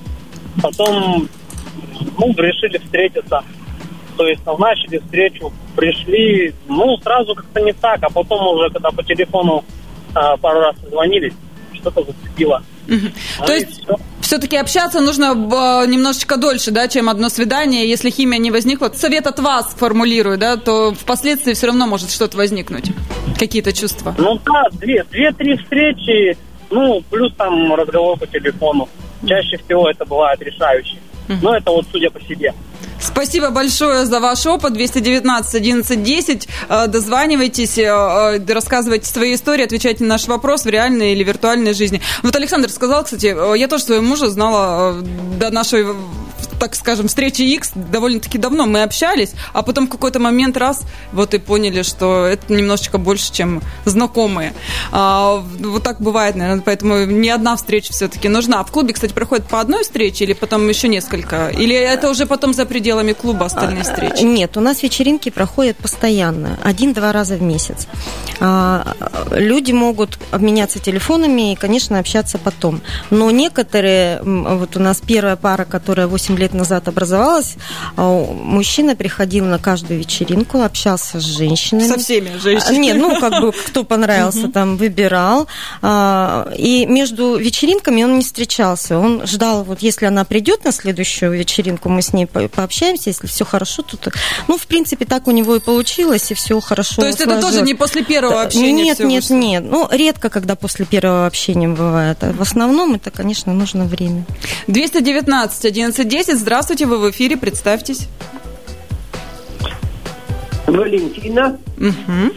Потом, 0.62 1.28
ну, 2.18 2.34
решили 2.38 2.78
встретиться. 2.78 3.44
То 4.16 4.26
есть 4.26 4.46
назначили 4.46 4.98
встречу, 4.98 5.52
пришли, 5.76 6.54
ну, 6.68 6.96
сразу 6.98 7.34
как-то 7.34 7.60
не 7.60 7.72
так, 7.72 7.98
а 8.02 8.10
потом 8.10 8.46
уже, 8.54 8.70
когда 8.70 8.90
по 8.90 9.02
телефону 9.02 9.64
э, 10.14 10.36
пару 10.40 10.60
раз 10.60 10.76
звонились, 10.88 11.34
что-то 11.72 12.04
зацепило. 12.04 12.62
То 13.46 13.52
есть 13.52 13.82
все-таки 14.20 14.56
общаться 14.56 15.00
нужно 15.00 15.32
э, 15.32 15.86
немножечко 15.86 16.36
дольше, 16.36 16.70
да, 16.70 16.88
чем 16.88 17.08
одно 17.08 17.28
свидание. 17.28 17.88
Если 17.88 18.10
химия 18.10 18.38
не 18.38 18.50
возникла, 18.50 18.90
совет 18.94 19.26
от 19.26 19.38
вас 19.38 19.74
формулирую, 19.78 20.38
да, 20.38 20.56
то 20.56 20.92
впоследствии 20.92 21.54
все 21.54 21.66
равно 21.66 21.86
может 21.86 22.10
что-то 22.10 22.36
возникнуть, 22.36 22.90
какие-то 23.38 23.72
чувства. 23.72 24.14
Ну 24.18 24.38
да, 24.44 24.68
две, 24.72 25.04
две-три 25.10 25.56
встречи, 25.56 26.36
ну, 26.70 27.02
плюс 27.10 27.32
там 27.34 27.74
разговор 27.74 28.18
по 28.18 28.26
телефону. 28.26 28.88
Чаще 29.26 29.56
всего 29.56 29.88
это 29.88 30.04
бывает 30.04 30.40
решающий. 30.42 30.98
Но 31.40 31.56
это 31.56 31.70
вот 31.70 31.86
судя 31.90 32.10
по 32.10 32.20
себе. 32.20 32.52
Спасибо 33.00 33.50
большое 33.50 34.06
за 34.06 34.20
ваш 34.20 34.46
опыт. 34.46 34.72
219 34.72 35.54
11 35.54 36.02
10. 36.02 36.48
Дозванивайтесь, 36.88 37.78
э, 37.78 37.82
э, 37.82 38.52
рассказывайте 38.52 39.06
свои 39.06 39.34
истории, 39.34 39.64
отвечайте 39.64 40.04
на 40.04 40.10
наш 40.10 40.26
вопрос 40.26 40.64
в 40.64 40.68
реальной 40.68 41.12
или 41.12 41.24
виртуальной 41.24 41.74
жизни. 41.74 42.00
Вот 42.22 42.34
Александр 42.36 42.70
сказал, 42.70 43.04
кстати, 43.04 43.34
э, 43.36 43.58
я 43.58 43.68
тоже 43.68 43.84
своего 43.84 44.04
мужа 44.04 44.30
знала 44.30 44.94
до 45.38 45.50
нашей 45.50 45.84
так 46.64 46.74
скажем, 46.76 47.08
встречи 47.08 47.42
X 47.42 47.72
довольно-таки 47.74 48.38
давно 48.38 48.66
мы 48.66 48.82
общались, 48.82 49.32
а 49.52 49.62
потом 49.62 49.86
в 49.86 49.90
какой-то 49.90 50.18
момент 50.18 50.56
раз 50.56 50.82
вот 51.12 51.34
и 51.34 51.38
поняли, 51.38 51.82
что 51.82 52.24
это 52.24 52.52
немножечко 52.52 52.96
больше, 52.96 53.32
чем 53.32 53.62
знакомые. 53.84 54.54
А, 54.90 55.44
вот 55.58 55.82
так 55.82 56.00
бывает, 56.00 56.36
наверное, 56.36 56.62
поэтому 56.62 57.04
не 57.04 57.28
одна 57.28 57.56
встреча 57.56 57.92
все-таки 57.92 58.28
нужна. 58.28 58.60
А 58.60 58.64
в 58.64 58.70
клубе, 58.70 58.94
кстати, 58.94 59.12
проходит 59.12 59.46
по 59.46 59.60
одной 59.60 59.82
встрече 59.82 60.24
или 60.24 60.32
потом 60.32 60.66
еще 60.66 60.88
несколько? 60.88 61.48
Или 61.48 61.74
это 61.76 62.08
уже 62.08 62.24
потом 62.24 62.54
за 62.54 62.64
пределами 62.74 63.12
клуба 63.12 63.46
остальные 63.46 63.82
А, 63.82 63.84
встречи? 63.84 64.24
Нет, 64.24 64.56
у 64.56 64.60
нас 64.60 64.82
вечеринки 64.82 65.28
проходят 65.28 65.76
постоянно, 65.76 66.58
один-два 66.64 67.12
раза 67.12 67.36
в 67.36 67.42
месяц. 67.42 67.86
А, 68.40 68.96
Люди 69.30 69.70
могут 69.70 70.18
обменяться 70.32 70.80
телефонами 70.80 71.52
и, 71.52 71.54
конечно, 71.54 72.00
общаться 72.00 72.36
потом. 72.36 72.80
Но 73.10 73.30
некоторые, 73.30 74.20
вот 74.22 74.76
у 74.76 74.80
нас 74.80 75.00
первая 75.00 75.36
пара, 75.36 75.64
которая 75.64 76.08
8 76.08 76.36
лет 76.36 76.52
назад 76.52 76.88
образовалась, 76.88 77.54
а, 77.96 78.24
мужчина 78.32 78.96
приходил 78.96 79.44
на 79.44 79.60
каждую 79.60 80.00
вечеринку, 80.00 80.60
общался 80.62 81.20
с 81.20 81.22
женщинами. 81.22 81.86
Со 81.86 81.98
всеми 82.00 82.36
женщинами. 82.38 82.76
Нет, 82.76 82.96
ну, 82.96 83.20
как 83.20 83.40
бы, 83.40 83.52
кто 83.52 83.84
понравился, 83.84 84.48
там, 84.48 84.76
выбирал. 84.76 85.46
И 86.58 86.86
между 86.88 87.36
вечеринками 87.36 88.02
он 88.02 88.16
не 88.18 88.24
встречался. 88.24 88.98
Он 88.98 89.24
ждал, 89.28 89.62
вот 89.62 89.78
если 89.78 90.06
она 90.06 90.24
придет 90.24 90.64
на 90.64 90.72
следующую 90.72 91.30
вечеринку, 91.30 91.88
мы 91.88 92.02
с 92.02 92.12
ней 92.12 92.26
пообщаемся, 92.54 93.10
если 93.10 93.26
все 93.26 93.44
хорошо, 93.44 93.82
то... 93.82 93.98
Ну, 94.48 94.56
в 94.56 94.66
принципе, 94.66 95.04
так 95.04 95.26
у 95.28 95.30
него 95.30 95.56
и 95.56 95.60
получилось, 95.60 96.30
и 96.30 96.34
все 96.34 96.60
хорошо 96.60 97.02
То 97.02 97.06
есть 97.06 97.20
это 97.20 97.30
тоже 97.30 97.42
сложилось. 97.42 97.66
не 97.66 97.74
после 97.74 98.04
первого 98.04 98.42
общения 98.42 98.72
Нет, 98.72 98.98
нет, 98.98 99.22
вышло? 99.24 99.34
нет. 99.34 99.64
Ну, 99.66 99.88
редко, 99.90 100.30
когда 100.30 100.54
после 100.54 100.84
первого 100.84 101.26
общения 101.26 101.68
бывает. 101.68 102.18
А 102.22 102.32
В 102.32 102.40
основном 102.40 102.94
это, 102.94 103.10
конечно, 103.10 103.52
нужно 103.52 103.84
время. 103.84 104.24
219 104.68 105.58
1110. 105.64 106.38
Здравствуйте, 106.38 106.86
вы 106.86 106.98
в 106.98 107.10
эфире, 107.10 107.36
представьтесь. 107.36 108.08
Валентина. 110.66 111.58
Мгм. 111.76 112.32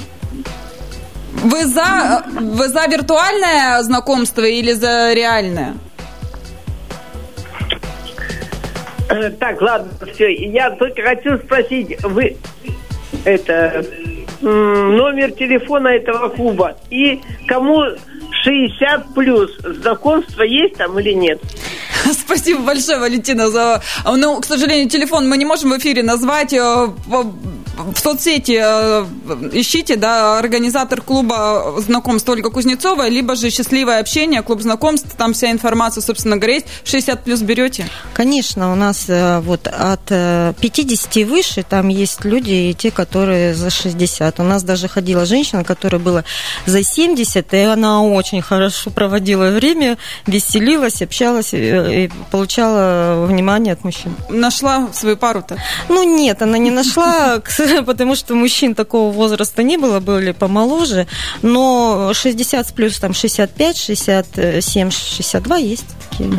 Вы 1.44 1.66
за, 1.66 2.24
вы 2.40 2.68
за 2.68 2.86
виртуальное 2.88 3.82
знакомство 3.84 4.42
или 4.42 4.74
за 4.74 5.14
реальное? 5.14 5.76
Так, 9.40 9.62
ладно, 9.62 9.92
все. 10.14 10.34
Я 10.34 10.72
только 10.72 11.02
хочу 11.02 11.38
спросить, 11.38 12.02
вы 12.04 12.38
это 13.24 13.86
номер 14.42 15.32
телефона 15.32 15.88
этого 15.90 16.30
клуба 16.30 16.78
и 16.90 17.20
кому 17.48 17.82
60 18.44 19.14
плюс 19.14 19.52
знакомство 19.64 20.44
есть 20.44 20.76
там 20.76 21.00
или 21.00 21.14
нет? 21.14 21.40
Спасибо 22.12 22.62
большое, 22.62 23.00
Валентина, 23.00 23.50
за... 23.50 23.82
Ну, 24.06 24.40
к 24.40 24.46
сожалению, 24.46 24.90
телефон 24.90 25.28
мы 25.28 25.38
не 25.38 25.46
можем 25.46 25.72
в 25.72 25.78
эфире 25.78 26.04
назвать. 26.04 26.54
Э, 27.78 27.92
В 27.94 28.00
соцсети 28.00 28.60
э, 28.62 29.06
ищите, 29.54 29.96
да, 29.96 30.38
организатор 30.40 31.02
клуба 31.02 31.76
знакомств 31.80 32.28
Ольга 32.30 32.50
Кузнецова, 32.50 33.08
либо 33.08 33.36
же 33.36 33.50
«Счастливое 33.50 34.00
общение», 34.00 34.42
клуб 34.42 34.62
знакомств, 34.62 35.10
там 35.18 35.34
вся 35.34 35.52
информация, 35.52 36.02
собственно 36.02 36.38
говоря, 36.38 36.56
есть. 36.56 36.68
60 36.84 37.24
плюс 37.24 37.42
берете? 37.42 37.88
Конечно, 38.14 38.72
у 38.72 38.76
нас 38.76 39.06
э, 39.08 39.40
вот 39.40 39.68
от 39.68 40.02
э, 40.10 40.54
50 40.60 41.18
и 41.18 41.24
выше 41.24 41.64
там 41.64 41.88
есть 41.90 42.26
люди 42.26 42.52
и 42.52 42.74
те, 42.74 42.92
которые 42.92 43.54
за 43.54 43.70
60. 43.70 44.40
У 44.40 44.44
нас 44.44 44.64
даже 44.64 44.88
ходила 44.88 45.26
женщина, 45.26 45.64
которая 45.64 46.00
была 46.02 46.24
за 46.66 46.84
70, 46.84 47.54
и 47.54 47.58
она 47.58 48.02
очень 48.04 48.42
хорошо 48.42 48.90
проводила 48.90 49.52
время, 49.52 49.98
веселилась, 50.26 51.02
общалась 51.02 51.54
э, 51.54 52.06
и 52.06 52.12
получала 52.32 53.26
внимание 53.26 53.74
от 53.74 53.84
мужчин. 53.84 54.16
Нашла 54.30 54.90
свою 54.94 55.18
пару-то? 55.18 55.58
Ну 55.90 56.04
нет, 56.04 56.42
она 56.42 56.58
не 56.58 56.72
нашла, 56.72 57.40
к- 57.40 57.67
потому 57.86 58.16
что 58.16 58.36
мужчин 58.36 58.76
такого 58.76 59.12
возраста 59.12 59.64
не 59.64 59.78
было, 59.78 60.00
были 60.00 60.32
помоложе, 60.32 61.08
но 61.42 62.12
60 62.14 62.68
с 62.68 62.72
плюс 62.72 62.98
там 62.98 63.14
65, 63.14 63.78
67, 63.78 64.92
62 64.92 65.58
есть 65.58 65.86
такие. 66.10 66.32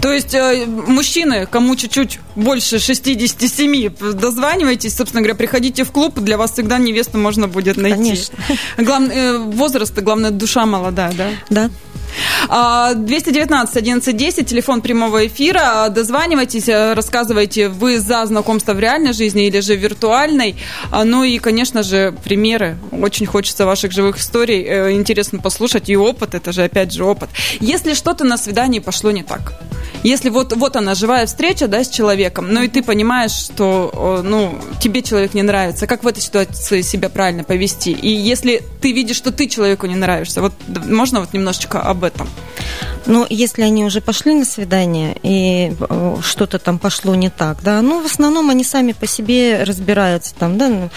То 0.00 0.12
есть 0.12 0.34
э, 0.34 0.66
мужчины, 0.66 1.46
кому 1.46 1.76
чуть-чуть 1.76 2.20
больше 2.36 2.78
67, 2.78 3.90
дозванивайтесь, 4.14 4.96
собственно 4.96 5.22
говоря, 5.22 5.36
приходите 5.36 5.84
в 5.84 5.92
клуб, 5.92 6.18
для 6.20 6.36
вас 6.36 6.52
всегда 6.52 6.78
невесту 6.78 7.18
можно 7.18 7.48
будет 7.48 7.76
найти. 7.76 7.96
Конечно. 7.96 8.38
Главное, 8.78 9.16
э, 9.16 9.38
возраст, 9.38 9.98
главное, 9.98 10.30
душа 10.30 10.66
молодая, 10.66 11.12
да? 11.12 11.30
Да. 11.50 11.70
А, 12.48 12.94
219 12.94 13.76
1110, 13.76 14.46
телефон 14.46 14.80
прямого 14.80 15.26
эфира. 15.26 15.88
Дозванивайтесь, 15.90 16.68
э, 16.68 16.94
рассказывайте, 16.94 17.68
вы 17.68 17.98
за 17.98 18.26
знакомство 18.26 18.74
в 18.74 18.80
реальной 18.80 19.12
жизни 19.12 19.46
или 19.46 19.60
же 19.60 19.76
виртуальной. 19.76 20.56
А, 20.90 21.04
Ну 21.04 21.24
и, 21.24 21.38
конечно 21.38 21.82
же, 21.82 22.12
примеры. 22.24 22.76
Очень 22.92 23.26
хочется 23.26 23.66
ваших 23.66 23.92
живых 23.92 24.18
историй. 24.18 24.62
Э, 24.64 24.92
Интересно 24.92 25.38
послушать. 25.38 25.88
И 25.88 25.96
опыт, 25.96 26.34
это 26.34 26.52
же 26.52 26.64
опять 26.64 26.92
же 26.92 27.04
опыт. 27.04 27.30
Если 27.60 27.94
что-то 27.94 28.24
на 28.24 28.36
свидании 28.36 28.80
пошло 28.80 29.10
не 29.10 29.22
так, 29.22 29.54
если 30.04 30.28
вот, 30.28 30.52
вот 30.54 30.76
она, 30.76 30.94
живая 30.94 31.26
встреча, 31.26 31.66
да, 31.66 31.82
с 31.82 31.88
человеком, 31.88 32.52
ну 32.52 32.62
и 32.62 32.68
ты 32.68 32.82
понимаешь, 32.82 33.32
что, 33.32 34.20
ну, 34.24 34.58
тебе 34.80 35.02
человек 35.02 35.34
не 35.34 35.42
нравится, 35.42 35.86
как 35.86 36.04
в 36.04 36.06
этой 36.06 36.20
ситуации 36.20 36.82
себя 36.82 37.08
правильно 37.08 37.42
повести? 37.44 37.90
И 37.90 38.08
если 38.08 38.62
ты 38.80 38.92
видишь, 38.92 39.16
что 39.16 39.32
ты 39.32 39.48
человеку 39.48 39.86
не 39.86 39.96
нравишься, 39.96 40.40
вот 40.40 40.52
можно 40.86 41.20
вот 41.20 41.32
немножечко 41.32 41.80
об 41.80 42.04
этом? 42.04 42.28
Ну, 43.06 43.26
если 43.28 43.62
они 43.62 43.84
уже 43.84 44.00
пошли 44.00 44.34
на 44.34 44.44
свидание 44.46 45.16
и 45.22 45.74
что-то 46.22 46.58
там 46.58 46.78
пошло 46.78 47.14
не 47.14 47.28
так, 47.28 47.62
да, 47.62 47.82
ну, 47.82 48.02
в 48.02 48.06
основном 48.06 48.48
они 48.50 48.64
сами 48.64 48.92
по 48.92 49.06
себе 49.06 49.62
разбираются 49.64 50.34
там, 50.34 50.56
да. 50.56 50.68
ну, 50.68 50.90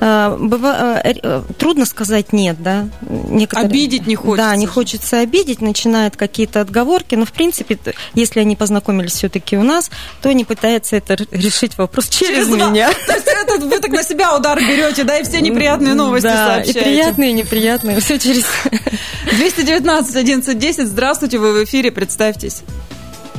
э, 0.00 0.36
быва- 0.40 1.00
э, 1.04 1.14
э, 1.22 1.42
трудно 1.58 1.84
сказать 1.84 2.32
нет, 2.32 2.62
да. 2.62 2.88
Некоторые- 3.02 3.68
Обидеть 3.68 4.06
не 4.06 4.16
хочется 4.16 4.48
Да, 4.50 4.56
не 4.56 4.66
хочется 4.66 5.20
обидеть, 5.20 5.60
начинают 5.60 6.16
какие-то 6.16 6.62
отговорки, 6.62 7.14
но, 7.14 7.26
в 7.26 7.32
принципе, 7.32 7.78
если 8.14 8.40
они 8.40 8.49
познакомились 8.56 9.12
все-таки 9.12 9.56
у 9.56 9.62
нас, 9.62 9.90
то 10.22 10.28
они 10.28 10.44
пытаются 10.44 10.96
это 10.96 11.16
решить 11.30 11.76
вопрос 11.78 12.08
через, 12.08 12.48
вас. 12.48 12.70
меня. 12.70 12.90
То 13.06 13.14
есть 13.14 13.26
это 13.26 13.64
вы 13.64 13.78
так 13.78 13.90
на 13.90 14.02
себя 14.02 14.36
удар 14.36 14.58
берете, 14.58 15.04
да, 15.04 15.18
и 15.18 15.24
все 15.24 15.40
неприятные 15.40 15.94
новости 15.94 16.26
да, 16.26 16.32
и 16.32 16.64
сообщаете. 16.64 16.80
приятные, 16.80 17.30
и 17.30 17.32
неприятные, 17.32 18.00
все 18.00 18.18
через... 18.18 18.44
219 19.36 20.16
1110, 20.16 20.86
здравствуйте, 20.86 21.38
вы 21.38 21.52
в 21.52 21.64
эфире, 21.64 21.90
представьтесь. 21.90 22.62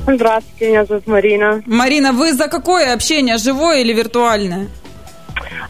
Здравствуйте, 0.08 0.70
меня 0.70 0.86
зовут 0.86 1.08
Марина. 1.08 1.62
Марина, 1.66 2.12
вы 2.12 2.34
за 2.34 2.48
какое 2.48 2.94
общение, 2.94 3.38
живое 3.38 3.82
или 3.82 3.94
виртуальное? 3.94 4.68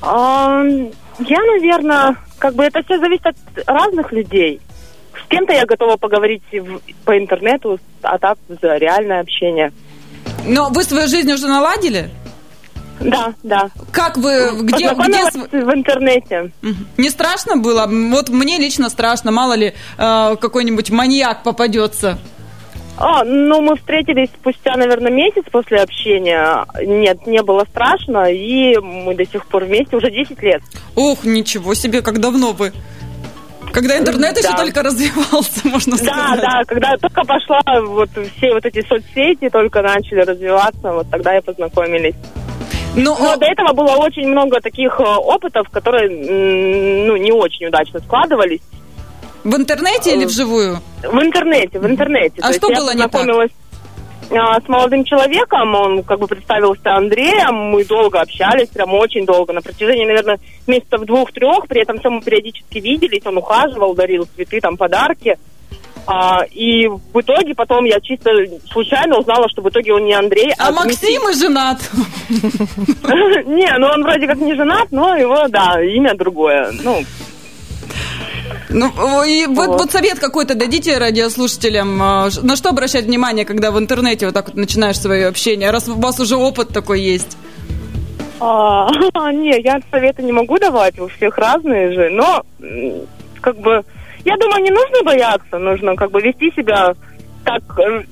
Я, 0.02 1.40
наверное, 1.54 2.16
как 2.40 2.56
бы 2.56 2.64
это 2.64 2.82
все 2.84 2.98
зависит 2.98 3.26
от 3.26 3.36
разных 3.68 4.12
людей. 4.12 4.60
С 5.32 5.34
кем-то 5.34 5.54
я 5.54 5.66
готова 5.66 5.96
поговорить 5.96 6.44
в- 6.52 6.82
по 7.06 7.18
интернету, 7.18 7.80
а 8.02 8.18
так 8.18 8.38
за 8.62 8.76
реальное 8.76 9.22
общение. 9.22 9.72
Но 10.46 10.70
вы 10.70 10.84
свою 10.84 11.08
жизнь 11.08 11.32
уже 11.32 11.48
наладили? 11.48 12.10
Да, 13.00 13.34
да. 13.42 13.70
Как 13.94 14.18
вы, 14.18 14.52
где, 14.64 14.90
где... 14.94 15.32
В 15.32 15.74
интернете. 15.74 16.52
Не 16.98 17.10
страшно 17.10 17.56
было? 17.56 17.88
Вот 17.88 18.28
мне 18.30 18.58
лично 18.58 18.90
страшно, 18.90 19.32
мало 19.32 19.54
ли 19.54 19.74
э, 19.98 20.36
какой-нибудь 20.36 20.92
маньяк 20.92 21.44
попадется. 21.44 22.20
А, 22.98 23.24
ну, 23.24 23.62
мы 23.62 23.78
встретились 23.78 24.30
спустя, 24.38 24.76
наверное, 24.76 25.12
месяц 25.12 25.44
после 25.50 25.80
общения. 25.80 26.66
Нет, 26.86 27.26
не 27.26 27.42
было 27.42 27.66
страшно, 27.72 28.30
и 28.32 28.78
мы 28.78 29.16
до 29.16 29.26
сих 29.26 29.46
пор 29.48 29.64
вместе 29.64 29.96
уже 29.96 30.12
10 30.12 30.44
лет. 30.44 30.62
Ух, 30.96 31.24
ничего 31.24 31.74
себе, 31.74 32.02
как 32.02 32.20
давно 32.20 32.52
вы. 32.52 32.74
Когда 33.74 33.98
интернет 33.98 34.38
еще 34.38 34.50
Да. 34.50 34.58
только 34.58 34.84
развивался, 34.84 35.68
можно 35.68 35.98
Да, 35.98 36.04
сказать. 36.04 36.42
да, 36.42 36.62
когда 36.68 36.98
только 36.98 37.24
пошла, 37.24 37.62
вот 37.86 38.10
все 38.38 38.54
вот 38.54 38.66
эти 38.66 38.86
соцсети 38.88 39.50
только 39.50 39.82
начали 39.82 40.22
развиваться, 40.22 40.92
вот 40.92 41.10
тогда 41.10 41.38
и 41.38 41.42
познакомились. 41.42 42.16
Ну, 42.96 43.16
Но 43.18 43.38
до 43.38 43.46
этого 43.46 43.72
было 43.74 43.92
очень 43.96 44.28
много 44.28 44.60
таких 44.60 45.00
э, 45.00 45.04
опытов, 45.04 45.70
которые, 45.70 46.10
ну, 46.10 47.16
не 47.16 47.32
очень 47.32 47.68
удачно 47.68 48.00
складывались. 48.02 48.60
в 49.46 49.56
интернете 49.56 50.14
или 50.16 50.26
вживую? 50.26 50.80
В 51.02 51.20
интернете, 51.22 51.80
в 51.80 51.86
интернете. 51.88 52.36
А 52.42 52.48
То 52.50 52.54
что 52.54 52.68
было 52.70 52.94
не 52.94 53.08
так? 53.08 53.26
А, 54.38 54.62
с 54.62 54.68
молодым 54.68 55.04
человеком, 55.04 55.76
он 55.76 56.04
как 56.04 56.20
бы 56.20 56.28
представился 56.28 56.96
Андреем, 56.96 57.72
мы 57.72 57.84
долго 57.84 58.22
общались, 58.22 58.70
прям 58.70 58.94
очень 58.94 59.26
долго, 59.26 59.54
на 59.54 59.62
протяжении, 59.62 60.06
наверное, 60.06 60.40
месяцев 60.68 61.02
двух-трех, 61.02 61.68
при 61.68 61.82
этом 61.82 62.00
все 62.00 62.10
мы 62.10 62.22
периодически 62.22 62.80
виделись, 62.80 63.26
он 63.26 63.38
ухаживал, 63.38 63.94
дарил 63.94 64.28
цветы, 64.36 64.60
там, 64.62 64.78
подарки. 64.78 65.38
А, 66.08 66.44
и 66.52 66.88
в 66.88 67.20
итоге 67.22 67.54
потом 67.54 67.86
я 67.86 68.00
чисто 68.02 68.32
случайно 68.72 69.20
узнала, 69.20 69.48
что 69.50 69.62
в 69.62 69.70
итоге 69.70 69.94
он 69.94 70.06
не 70.06 70.14
Андрей, 70.14 70.52
А 70.58 70.72
Дмитрий. 70.72 71.20
Максим 71.20 71.30
и 71.30 71.34
женат. 71.34 71.78
Не, 73.46 73.78
ну 73.78 73.88
он 73.88 74.02
вроде 74.02 74.26
как 74.26 74.38
не 74.38 74.56
женат, 74.56 74.88
но 74.92 75.16
его, 75.16 75.48
да, 75.50 75.82
имя 75.84 76.16
другое. 76.16 76.72
Ну, 76.84 77.04
Ну, 78.74 79.24
и 79.24 79.46
вот, 79.48 79.68
Вот. 79.68 79.80
вот 79.82 79.92
совет 79.92 80.20
какой-то 80.20 80.56
дадите 80.56 80.98
радиослушателям, 80.98 82.02
а, 82.02 82.30
на 82.42 82.56
что 82.56 82.70
обращать 82.70 83.06
внимание, 83.06 83.46
когда 83.46 83.72
в 83.72 83.80
интернете 83.80 84.26
вот 84.28 84.36
так 84.36 84.48
вот 84.48 84.56
начинаешь 84.56 85.00
свое 85.00 85.28
общение, 85.28 85.72
раз 85.72 85.88
у 85.88 85.96
вас 85.96 86.20
уже 86.20 86.36
опыт 86.36 86.70
такой 86.70 87.02
есть? 87.02 87.38
А, 88.40 88.90
не, 89.32 89.62
я 89.62 89.80
советы 89.92 90.24
не 90.24 90.32
могу 90.32 90.58
давать, 90.58 91.00
у 91.00 91.08
всех 91.08 91.38
разные 91.38 91.94
же, 91.94 92.10
но 92.10 92.44
как 93.42 93.58
бы, 93.60 93.84
я 94.26 94.38
думаю, 94.38 94.64
не 94.64 94.72
нужно 94.72 95.04
бояться, 95.04 95.58
нужно 95.58 95.96
как 95.96 96.12
бы 96.12 96.22
вести 96.22 96.52
себя 96.52 96.94
так, 97.44 97.64
э, 97.80 98.04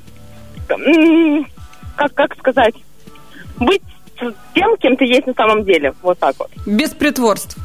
как, 1.95 2.13
как 2.13 2.37
сказать, 2.37 2.75
быть 3.59 3.81
тем, 4.53 4.77
кем 4.77 4.97
ты 4.97 5.05
есть 5.05 5.25
на 5.27 5.33
самом 5.33 5.63
деле, 5.63 5.93
вот 6.01 6.19
так 6.19 6.35
вот. 6.37 6.49
Без 6.65 6.89
притворств. 6.89 7.57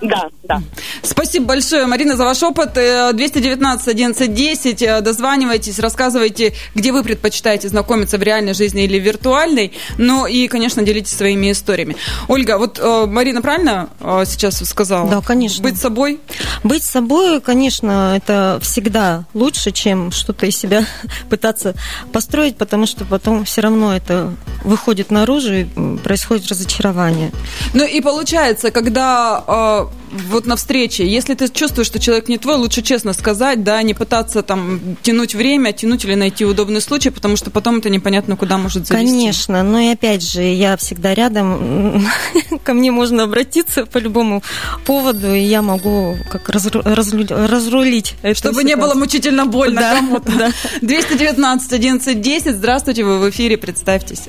Да, 0.00 0.28
да. 0.44 0.60
Спасибо 1.02 1.46
большое, 1.46 1.86
Марина, 1.86 2.16
за 2.16 2.24
ваш 2.24 2.42
опыт. 2.42 2.76
Э, 2.76 3.12
219 3.12 3.88
11 3.88 4.82
э, 4.82 5.00
Дозванивайтесь, 5.00 5.78
рассказывайте, 5.78 6.54
где 6.74 6.92
вы 6.92 7.02
предпочитаете 7.02 7.68
знакомиться 7.68 8.18
в 8.18 8.22
реальной 8.22 8.54
жизни 8.54 8.84
или 8.84 8.98
виртуальной. 8.98 9.72
Ну 9.98 10.26
и, 10.26 10.48
конечно, 10.48 10.82
делитесь 10.82 11.16
своими 11.16 11.52
историями. 11.52 11.96
Ольга, 12.28 12.58
вот 12.58 12.78
э, 12.78 13.06
Марина 13.06 13.42
правильно 13.42 13.88
э, 14.00 14.24
сейчас 14.26 14.58
сказала? 14.68 15.08
Да, 15.08 15.20
конечно. 15.20 15.62
Быть 15.62 15.78
собой? 15.78 16.20
Быть 16.64 16.82
собой, 16.82 17.40
конечно, 17.40 18.14
это 18.16 18.58
всегда 18.62 19.24
лучше, 19.34 19.70
чем 19.72 20.10
что-то 20.12 20.46
из 20.46 20.56
себя 20.56 20.84
пытаться 21.30 21.74
построить, 22.12 22.56
потому 22.56 22.86
что 22.86 23.04
потом 23.04 23.44
все 23.44 23.62
равно 23.62 23.96
это 23.96 24.34
выходит 24.64 25.10
наружу 25.10 25.54
и 25.54 25.64
происходит 26.02 26.48
разочарование. 26.48 27.32
Ну 27.74 27.84
и 27.84 28.00
получается, 28.00 28.70
когда 28.70 29.44
э, 29.46 29.99
вот 30.28 30.46
на 30.46 30.56
встрече, 30.56 31.06
если 31.06 31.34
ты 31.34 31.48
чувствуешь, 31.48 31.86
что 31.86 31.98
человек 31.98 32.28
не 32.28 32.38
твой, 32.38 32.56
лучше 32.56 32.82
честно 32.82 33.12
сказать, 33.12 33.62
да, 33.62 33.80
не 33.82 33.94
пытаться 33.94 34.42
там 34.42 34.80
тянуть 35.02 35.34
время, 35.34 35.72
тянуть 35.72 36.04
или 36.04 36.14
найти 36.14 36.44
удобный 36.44 36.80
случай, 36.80 37.10
потому 37.10 37.36
что 37.36 37.50
потом 37.50 37.78
это 37.78 37.90
непонятно 37.90 38.36
куда 38.36 38.58
может 38.58 38.86
завести. 38.86 39.06
Конечно, 39.10 39.62
но 39.62 39.78
и 39.78 39.88
опять 39.88 40.22
же, 40.22 40.42
я 40.42 40.76
всегда 40.76 41.14
рядом, 41.14 42.04
ко 42.64 42.74
мне 42.74 42.90
можно 42.90 43.22
обратиться 43.24 43.86
по 43.86 43.98
любому 43.98 44.42
поводу, 44.84 45.32
и 45.34 45.40
я 45.40 45.62
могу 45.62 46.16
как 46.30 46.48
разру- 46.48 46.82
разрулить 46.84 48.14
Чтобы 48.34 48.64
не 48.64 48.76
было 48.76 48.94
мучительно 48.94 49.46
больно 49.46 49.80
Да, 49.80 49.94
кому-то. 49.96 50.32
да. 50.38 50.50
219 50.82 51.72
11 51.72 52.20
10. 52.20 52.56
Здравствуйте, 52.56 53.04
вы 53.04 53.18
в 53.18 53.30
эфире, 53.30 53.56
представьтесь. 53.56 54.24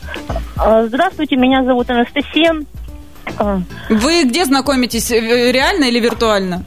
А, 0.57 0.85
Здравствуйте, 0.87 1.35
меня 1.37 1.63
зовут 1.63 1.89
Анастасия. 1.89 2.53
А, 3.37 3.61
Вы 3.89 4.23
где 4.23 4.45
знакомитесь, 4.45 5.11
э, 5.11 5.51
реально 5.51 5.85
или 5.85 5.99
виртуально? 5.99 6.63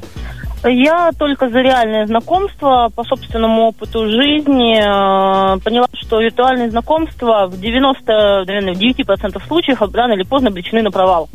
Я 0.67 1.11
только 1.19 1.51
за 1.51 1.61
реальное 1.61 2.07
знакомство 2.07 2.91
по 2.95 3.05
собственному 3.05 3.69
опыту 3.69 4.09
жизни 4.09 4.79
э, 4.79 5.59
поняла, 5.61 5.87
что 5.93 6.21
виртуальные 6.21 6.71
знакомства 6.71 7.47
в 7.49 7.61
90, 7.61 8.45
наверное, 8.47 8.73
в 8.73 8.79
9% 8.79 9.47
случаев 9.47 9.83
рано 9.93 10.15
или 10.15 10.23
поздно 10.23 10.49
обречены 10.49 10.81
на 10.83 10.91
провал. 10.91 11.29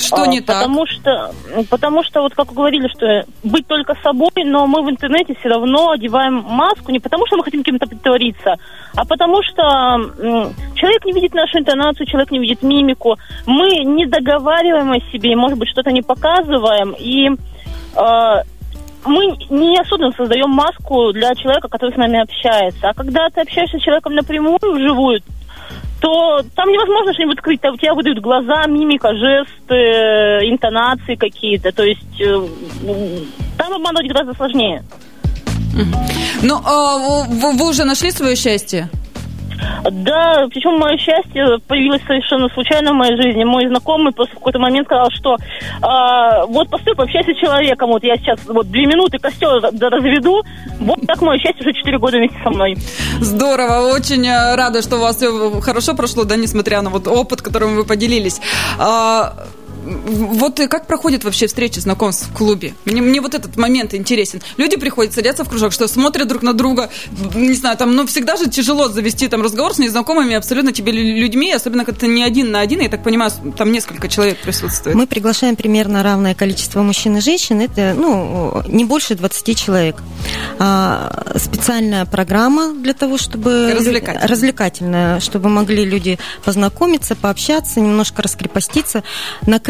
Что 0.00 0.22
А, 0.22 0.26
не 0.26 0.40
так? 0.40 0.62
потому 0.62 0.86
Что, 0.86 1.32
потому 1.68 2.02
что, 2.02 2.22
вот 2.22 2.34
как 2.34 2.48
вы 2.48 2.54
говорили, 2.54 2.88
что 2.88 3.24
быть 3.42 3.66
только 3.66 3.94
собой, 4.02 4.30
но 4.44 4.66
мы 4.66 4.82
в 4.82 4.90
интернете 4.90 5.34
все 5.38 5.48
равно 5.48 5.90
одеваем 5.90 6.44
маску 6.46 6.90
не 6.90 7.00
потому, 7.00 7.26
что 7.26 7.36
мы 7.36 7.44
хотим 7.44 7.62
кем-то 7.62 7.86
притвориться, 7.86 8.56
а 8.94 9.04
потому 9.04 9.42
что 9.42 9.62
человек 10.74 11.04
не 11.04 11.12
видит 11.12 11.34
нашу 11.34 11.58
интонацию, 11.58 12.06
человек 12.06 12.30
не 12.30 12.38
видит 12.38 12.62
мимику. 12.62 13.16
Мы 13.46 13.84
не 13.84 14.06
договариваем 14.06 14.92
о 14.92 15.00
себе, 15.12 15.36
может 15.36 15.58
быть, 15.58 15.68
что-то 15.68 15.92
не 15.92 16.02
показываем, 16.02 16.94
и 16.98 17.28
э, 17.28 18.42
мы 19.04 19.36
неосознанно 19.48 20.12
создаем 20.12 20.50
маску 20.50 21.12
для 21.12 21.34
человека, 21.34 21.68
который 21.68 21.94
с 21.94 21.96
нами 21.96 22.20
общается. 22.20 22.88
А 22.88 22.94
когда 22.94 23.28
ты 23.30 23.40
общаешься 23.42 23.78
с 23.78 23.82
человеком 23.82 24.14
напрямую, 24.14 24.58
вживую, 24.62 25.20
то 26.00 26.42
там 26.54 26.68
невозможно 26.70 27.12
что-нибудь 27.12 27.38
скрыть. 27.38 27.60
У 27.64 27.76
тебя 27.76 27.94
выдают 27.94 28.20
глаза, 28.20 28.66
мимика, 28.66 29.14
жесты, 29.14 29.74
интонации 30.48 31.14
какие-то. 31.14 31.72
То 31.72 31.84
есть 31.84 32.20
э, 32.20 32.48
там 33.58 33.74
обманывать 33.74 34.08
гораздо 34.08 34.34
сложнее. 34.34 34.82
Ну, 36.42 36.60
а, 36.64 37.26
вы 37.26 37.68
уже 37.68 37.84
нашли 37.84 38.10
свое 38.10 38.34
счастье? 38.34 38.88
Да, 39.90 40.46
причем 40.50 40.78
мое 40.78 40.96
счастье 40.96 41.58
появилось 41.66 42.02
совершенно 42.06 42.48
случайно 42.48 42.92
в 42.92 42.96
моей 42.96 43.16
жизни. 43.20 43.44
Мой 43.44 43.66
знакомый 43.68 44.12
просто 44.12 44.34
в 44.34 44.38
какой-то 44.38 44.58
момент 44.58 44.86
сказал, 44.86 45.08
что 45.10 45.36
а, 45.82 46.46
вот 46.46 46.68
постой, 46.68 46.94
пообщайся 46.94 47.32
с 47.32 47.38
человеком, 47.38 47.90
вот 47.90 48.04
я 48.04 48.16
сейчас 48.16 48.38
вот 48.46 48.70
две 48.70 48.86
минуты 48.86 49.18
костер 49.18 49.60
разведу, 49.60 50.42
вот 50.80 50.98
так 51.06 51.20
мое 51.22 51.38
счастье 51.38 51.60
уже 51.60 51.72
четыре 51.72 51.98
года 51.98 52.18
вместе 52.18 52.38
со 52.42 52.50
мной. 52.50 52.76
Здорово, 53.20 53.94
очень 53.94 54.26
э, 54.26 54.54
рада, 54.56 54.82
что 54.82 54.96
у 54.96 55.00
вас 55.00 55.16
все 55.16 55.60
хорошо 55.60 55.94
прошло, 55.94 56.24
да, 56.24 56.36
несмотря 56.36 56.82
на 56.82 56.90
вот 56.90 57.06
опыт, 57.06 57.42
которым 57.42 57.76
вы 57.76 57.84
поделились. 57.84 58.40
Вот 59.84 60.60
как 60.68 60.86
проходит 60.86 61.24
вообще 61.24 61.46
встреча 61.46 61.80
знакомств 61.80 62.28
в 62.28 62.32
клубе? 62.36 62.74
Мне, 62.84 63.00
мне 63.00 63.20
вот 63.20 63.34
этот 63.34 63.56
момент 63.56 63.94
интересен. 63.94 64.42
Люди 64.56 64.76
приходят, 64.76 65.12
садятся 65.14 65.44
в 65.44 65.48
кружок, 65.48 65.72
что 65.72 65.88
смотрят 65.88 66.28
друг 66.28 66.42
на 66.42 66.52
друга, 66.52 66.90
не 67.34 67.54
знаю, 67.54 67.76
там, 67.76 67.94
ну, 67.94 68.06
всегда 68.06 68.36
же 68.36 68.48
тяжело 68.48 68.88
завести 68.88 69.28
там 69.28 69.42
разговор 69.42 69.74
с 69.74 69.78
незнакомыми 69.78 70.34
абсолютно 70.34 70.72
тебе 70.72 70.92
лю- 70.92 71.20
людьми, 71.20 71.52
особенно 71.52 71.84
когда 71.84 72.00
ты 72.00 72.06
не 72.08 72.22
один 72.22 72.50
на 72.50 72.60
один, 72.60 72.80
я 72.80 72.88
так 72.88 73.02
понимаю, 73.02 73.30
там 73.56 73.72
несколько 73.72 74.08
человек 74.08 74.38
присутствует. 74.38 74.96
Мы 74.96 75.06
приглашаем 75.06 75.56
примерно 75.56 76.02
равное 76.02 76.34
количество 76.34 76.82
мужчин 76.82 77.16
и 77.16 77.20
женщин. 77.20 77.60
Это 77.60 77.94
ну, 77.96 78.62
не 78.66 78.84
больше 78.84 79.14
20 79.14 79.58
человек. 79.58 79.96
А, 80.58 81.34
специальная 81.36 82.04
программа 82.04 82.74
для 82.74 82.94
того, 82.94 83.18
чтобы... 83.18 83.72
Развлекательная. 83.74 84.28
Развлекательная, 84.28 85.20
чтобы 85.20 85.48
могли 85.48 85.84
люди 85.84 86.18
познакомиться, 86.44 87.16
пообщаться, 87.16 87.80
немножко 87.80 88.22
раскрепоститься. 88.22 89.02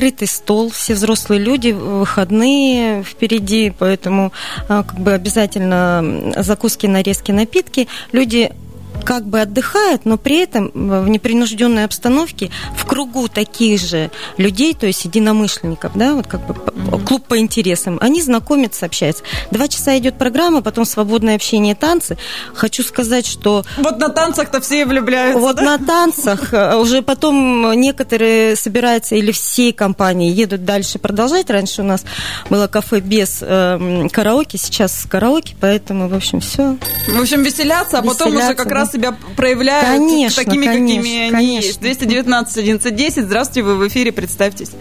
Накрытый 0.01 0.29
стол, 0.29 0.71
все 0.71 0.95
взрослые 0.95 1.43
люди, 1.43 1.73
выходные 1.73 3.03
впереди, 3.03 3.71
поэтому 3.79 4.33
а, 4.67 4.83
как 4.83 4.99
бы 4.99 5.13
обязательно 5.13 6.33
закуски, 6.39 6.87
нарезки, 6.87 7.33
напитки. 7.33 7.87
Люди 8.11 8.51
как 9.05 9.25
бы 9.27 9.41
отдыхают, 9.41 10.05
но 10.05 10.17
при 10.17 10.39
этом 10.43 10.71
в 10.75 11.09
непринужденной 11.09 11.85
обстановке 11.85 12.51
в 12.77 12.85
кругу 12.87 13.29
таких 13.29 13.81
же 13.81 14.11
людей, 14.37 14.75
то 14.75 14.87
есть 14.87 15.05
единомышленников, 15.05 15.93
да, 15.95 16.15
вот 16.15 16.27
как 16.27 16.47
бы 16.47 16.55
п- 16.55 16.99
клуб 17.07 17.25
по 17.27 17.39
интересам, 17.39 17.99
они 18.01 18.23
знакомятся, 18.23 18.87
общаются. 18.87 19.23
Два 19.51 19.69
часа 19.69 19.97
идет 19.99 20.19
программа, 20.19 20.63
потом 20.63 20.85
свободное 20.85 21.37
общение, 21.37 21.75
танцы. 21.75 22.17
Хочу 22.55 22.83
сказать, 22.83 23.27
что 23.27 23.65
Вот 23.79 23.99
на 23.99 24.09
танцах-то 24.09 24.61
все 24.61 24.85
влюбляются. 24.87 25.41
вот 25.41 25.57
да? 25.57 25.63
на 25.63 25.79
танцах 25.79 26.53
э, 26.53 26.77
уже 26.77 27.03
потом 27.03 27.73
некоторые 27.81 28.57
собираются 28.57 29.15
или 29.17 29.33
всей 29.33 29.73
компании 29.73 30.31
едут 30.33 30.65
дальше 30.65 30.99
продолжать. 30.99 31.51
Раньше 31.51 31.83
у 31.83 31.85
нас 31.85 32.05
было 32.49 32.67
кафе 32.67 33.01
без 33.01 33.39
э, 33.43 34.09
караоке, 34.13 34.59
сейчас 34.59 35.01
с 35.01 35.07
караоке, 35.09 35.55
поэтому, 35.61 36.09
в 36.09 36.15
общем, 36.15 36.41
все. 36.41 36.77
В 37.09 37.21
общем, 37.21 37.43
веселятся, 37.43 37.99
а 37.99 38.03
потом 38.03 38.37
уже 38.37 38.55
как 38.55 38.69
да. 38.69 38.75
раз 38.75 38.90
себя 38.91 39.15
проявляют 39.37 39.99
Конечно, 39.99 40.45
такими, 40.45 40.67
конечно, 40.67 40.97
какими 40.97 41.21
они 41.21 41.31
конечно. 41.31 41.67
есть. 41.67 41.81
219 41.81 42.59
11 42.59 42.95
10. 42.97 43.25
Здравствуйте, 43.25 43.63
вы 43.63 43.77
в 43.77 43.89
эфире, 43.89 44.13
представьтесь. 44.13 44.73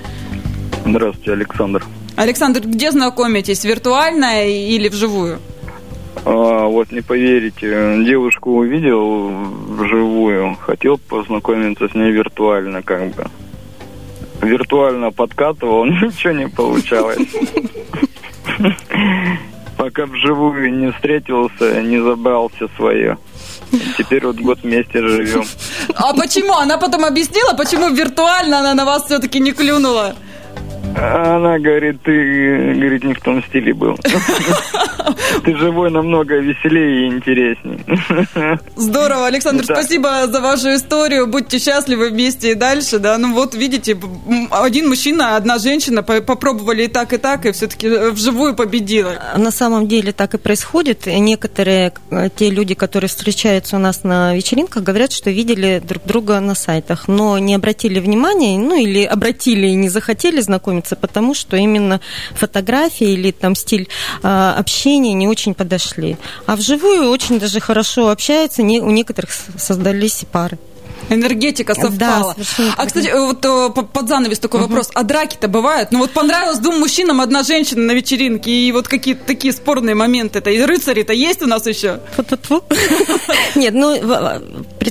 Здравствуйте, 0.85 1.31
Александр. 1.33 1.85
Александр, 2.15 2.61
где 2.61 2.91
знакомитесь? 2.91 3.63
Виртуально 3.63 4.47
или 4.47 4.89
вживую? 4.89 5.39
А, 6.25 6.65
вот 6.65 6.91
не 6.91 7.01
поверите, 7.01 8.03
девушку 8.05 8.57
увидел 8.57 9.29
вживую, 9.29 10.55
хотел 10.55 10.97
познакомиться 10.97 11.87
с 11.87 11.95
ней 11.95 12.11
виртуально, 12.11 12.81
как 12.81 13.15
бы. 13.15 13.25
Виртуально 14.41 15.11
подкатывал, 15.11 15.85
ничего 15.85 16.33
не 16.33 16.47
получалось. 16.49 17.19
Пока 19.79 20.05
вживую 20.05 20.77
не 20.77 20.91
встретился, 20.91 21.81
не 21.81 22.03
забрал 22.03 22.51
все 22.53 22.67
свое. 22.75 23.17
Теперь 23.97 24.25
вот 24.25 24.35
год 24.35 24.59
вместе 24.61 24.99
живем. 24.99 25.45
А 25.95 26.13
почему? 26.13 26.53
Она 26.57 26.77
потом 26.77 27.05
объяснила, 27.05 27.53
почему 27.53 27.87
виртуально 27.87 28.59
она 28.59 28.73
на 28.73 28.83
вас 28.83 29.05
все-таки 29.05 29.39
не 29.39 29.53
клюнула? 29.53 30.15
Она 30.95 31.57
говорит, 31.59 32.01
ты, 32.03 32.73
говорит, 32.75 33.03
не 33.03 33.13
в 33.13 33.21
том 33.21 33.43
стиле 33.43 33.73
был. 33.73 33.97
Ты 35.43 35.55
живой 35.55 35.89
намного 35.91 36.35
веселее 36.39 37.07
и 37.07 37.07
интереснее. 37.15 38.59
Здорово, 38.75 39.27
Александр, 39.27 39.65
Да. 39.65 39.75
спасибо 39.75 40.27
за 40.27 40.41
вашу 40.41 40.73
историю. 40.75 41.27
Будьте 41.27 41.59
счастливы 41.59 42.09
вместе 42.09 42.51
и 42.51 42.55
дальше, 42.55 42.99
да. 42.99 43.17
Ну 43.17 43.33
вот, 43.33 43.55
видите, 43.55 43.97
один 44.51 44.89
мужчина, 44.89 45.35
одна 45.35 45.57
женщина 45.59 46.03
по- 46.03 46.21
попробовали 46.21 46.83
и 46.83 46.87
так, 46.87 47.13
и 47.13 47.17
так, 47.17 47.45
и 47.45 47.51
все-таки 47.51 47.87
вживую 48.11 48.55
победила. 48.55 49.13
На 49.37 49.51
самом 49.51 49.87
деле 49.87 50.11
так 50.11 50.33
и 50.33 50.37
происходит. 50.37 51.07
И 51.07 51.19
Некоторые 51.19 51.93
э, 52.11 52.29
те 52.35 52.49
люди, 52.49 52.73
которые 52.73 53.07
встречаются 53.07 53.75
у 53.77 53.79
нас 53.79 54.03
на 54.03 54.35
вечеринках, 54.35 54.83
говорят, 54.83 55.11
что 55.11 55.29
видели 55.29 55.81
друг 55.85 56.03
друга 56.05 56.39
на 56.39 56.55
сайтах, 56.55 57.07
но 57.07 57.37
не 57.39 57.55
обратили 57.55 57.99
внимания, 57.99 58.57
ну 58.57 58.75
или 58.75 59.03
обратили 59.03 59.67
и 59.67 59.75
не 59.75 59.89
захотели 59.89 60.41
знакомиться, 60.41 60.78
расходятся, 60.79 60.95
потому 60.95 61.33
что 61.33 61.57
именно 61.57 61.99
фотографии 62.33 63.11
или 63.11 63.31
там 63.31 63.55
стиль 63.55 63.87
а, 64.23 64.55
общения 64.57 65.13
не 65.13 65.27
очень 65.27 65.53
подошли. 65.53 66.17
А 66.45 66.55
вживую 66.55 67.09
очень 67.09 67.39
даже 67.39 67.59
хорошо 67.59 68.09
общаются, 68.09 68.63
не, 68.63 68.79
у 68.79 68.91
некоторых 68.91 69.29
создались 69.57 70.25
пары. 70.31 70.57
Энергетика 71.09 71.73
совпала. 71.73 72.35
Да, 72.37 72.73
а, 72.77 72.85
кстати, 72.85 73.09
вот 73.13 73.43
э, 73.43 73.69
под 73.83 74.07
занавес 74.07 74.39
такой 74.39 74.59
угу. 74.59 74.69
вопрос. 74.69 74.91
А 74.93 75.03
драки-то 75.03 75.47
бывают? 75.47 75.91
Ну 75.91 75.99
вот 75.99 76.11
понравилось 76.11 76.59
двум 76.59 76.79
мужчинам 76.79 77.21
одна 77.21 77.43
женщина 77.43 77.81
на 77.81 77.93
вечеринке, 77.93 78.51
и 78.51 78.71
вот 78.71 78.87
какие-то 78.87 79.25
такие 79.25 79.53
спорные 79.53 79.95
моменты. 79.95 80.39
-то. 80.39 80.53
И 80.53 80.61
рыцари-то 80.61 81.13
есть 81.13 81.41
у 81.41 81.47
нас 81.47 81.65
еще? 81.65 81.99
Нет, 83.55 83.73
ну 83.73 83.95
э, 83.95 84.41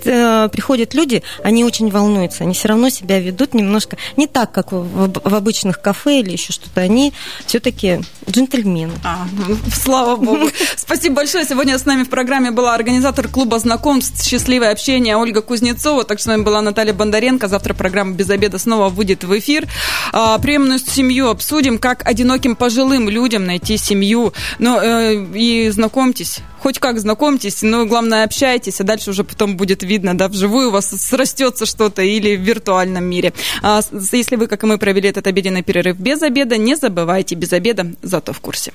приходят 0.03 0.95
люди, 0.95 1.23
они 1.43 1.65
очень 1.65 1.91
волнуются, 1.91 2.45
они 2.45 2.55
все 2.55 2.69
равно 2.69 2.89
себя 2.89 3.21
ведут 3.21 3.55
немножко 3.55 3.97
не 4.17 4.27
так, 4.27 4.53
как 4.53 4.73
в 4.73 5.35
обычных 5.35 5.81
кафе 5.81 6.21
или 6.21 6.33
еще 6.33 6.53
что-то. 6.53 6.81
Они 6.81 7.13
все-таки 7.47 8.01
джентльмены. 8.29 8.93
А, 9.05 9.27
ну, 9.47 9.57
слава 9.73 10.17
богу. 10.17 10.49
Спасибо 10.77 11.17
большое. 11.17 11.45
Сегодня 11.45 11.79
с 11.79 11.87
нами 11.87 12.05
в 12.05 12.11
программе 12.11 12.51
была 12.51 12.75
организатор 12.75 13.29
клуба 13.29 13.59
знакомств 13.59 14.25
«Счастливое 14.25 14.73
общение» 14.73 15.17
Ольга 15.17 15.43
Кузнецова. 15.43 16.05
Так 16.05 16.19
что 16.19 16.25
с 16.25 16.27
вами 16.29 16.43
была 16.43 16.61
Наталья 16.61 16.93
Бондаренко. 16.93 17.49
Завтра 17.49 17.75
программа 17.75 18.15
«Без 18.15 18.29
обеда» 18.31 18.59
снова 18.59 18.89
выйдет 18.89 19.25
в 19.25 19.39
эфир. 19.39 19.67
А, 20.13 20.39
приемную 20.39 20.79
семью 20.79 21.29
обсудим, 21.29 21.79
как 21.79 22.07
одиноким 22.07 22.57
пожилым 22.57 23.09
людям 23.09 23.47
найти 23.47 23.77
семью. 23.77 24.33
Ну, 24.59 24.81
э, 24.81 25.15
и 25.35 25.71
знакомьтесь 25.71 26.41
хоть 26.59 26.79
как 26.79 26.99
знакомьтесь, 26.99 27.63
но 27.63 27.87
главное 27.87 28.25
общайтесь, 28.25 28.81
а 28.81 28.85
дальше 28.85 29.11
уже 29.11 29.25
потом 29.25 29.57
будет 29.57 29.83
видно, 29.83 30.17
да, 30.17 30.29
вживую 30.29 30.69
у 30.69 30.71
вас 30.73 30.89
срастется 30.89 31.67
что-то 31.67 32.03
или 32.03 32.37
в 32.37 32.41
виртуальном 32.41 33.05
мире. 33.05 33.33
А, 33.63 33.81
если 34.13 34.37
вы, 34.37 34.47
как 34.47 34.63
и 34.63 34.67
мы, 34.67 34.79
провели 34.79 35.09
этот 35.09 35.27
обеденный 35.27 35.63
перерыв 35.63 35.97
без 35.99 36.23
обеда, 36.23 36.57
не 36.57 36.77
забывайте, 36.77 37.35
без 37.35 37.53
обеда, 37.53 37.93
зато 38.03 38.33
в 38.33 38.41
курсе. 38.41 38.73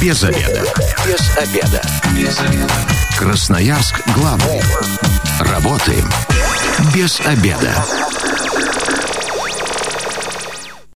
Без 0.00 0.22
обеда. 0.22 0.64
Без 1.06 1.36
обеда. 1.36 1.82
Без 2.16 2.40
обеда. 2.40 2.72
Красноярск 3.18 4.00
главный. 4.14 4.62
Работаем 5.40 6.08
без 6.94 7.20
обеда. 7.20 7.74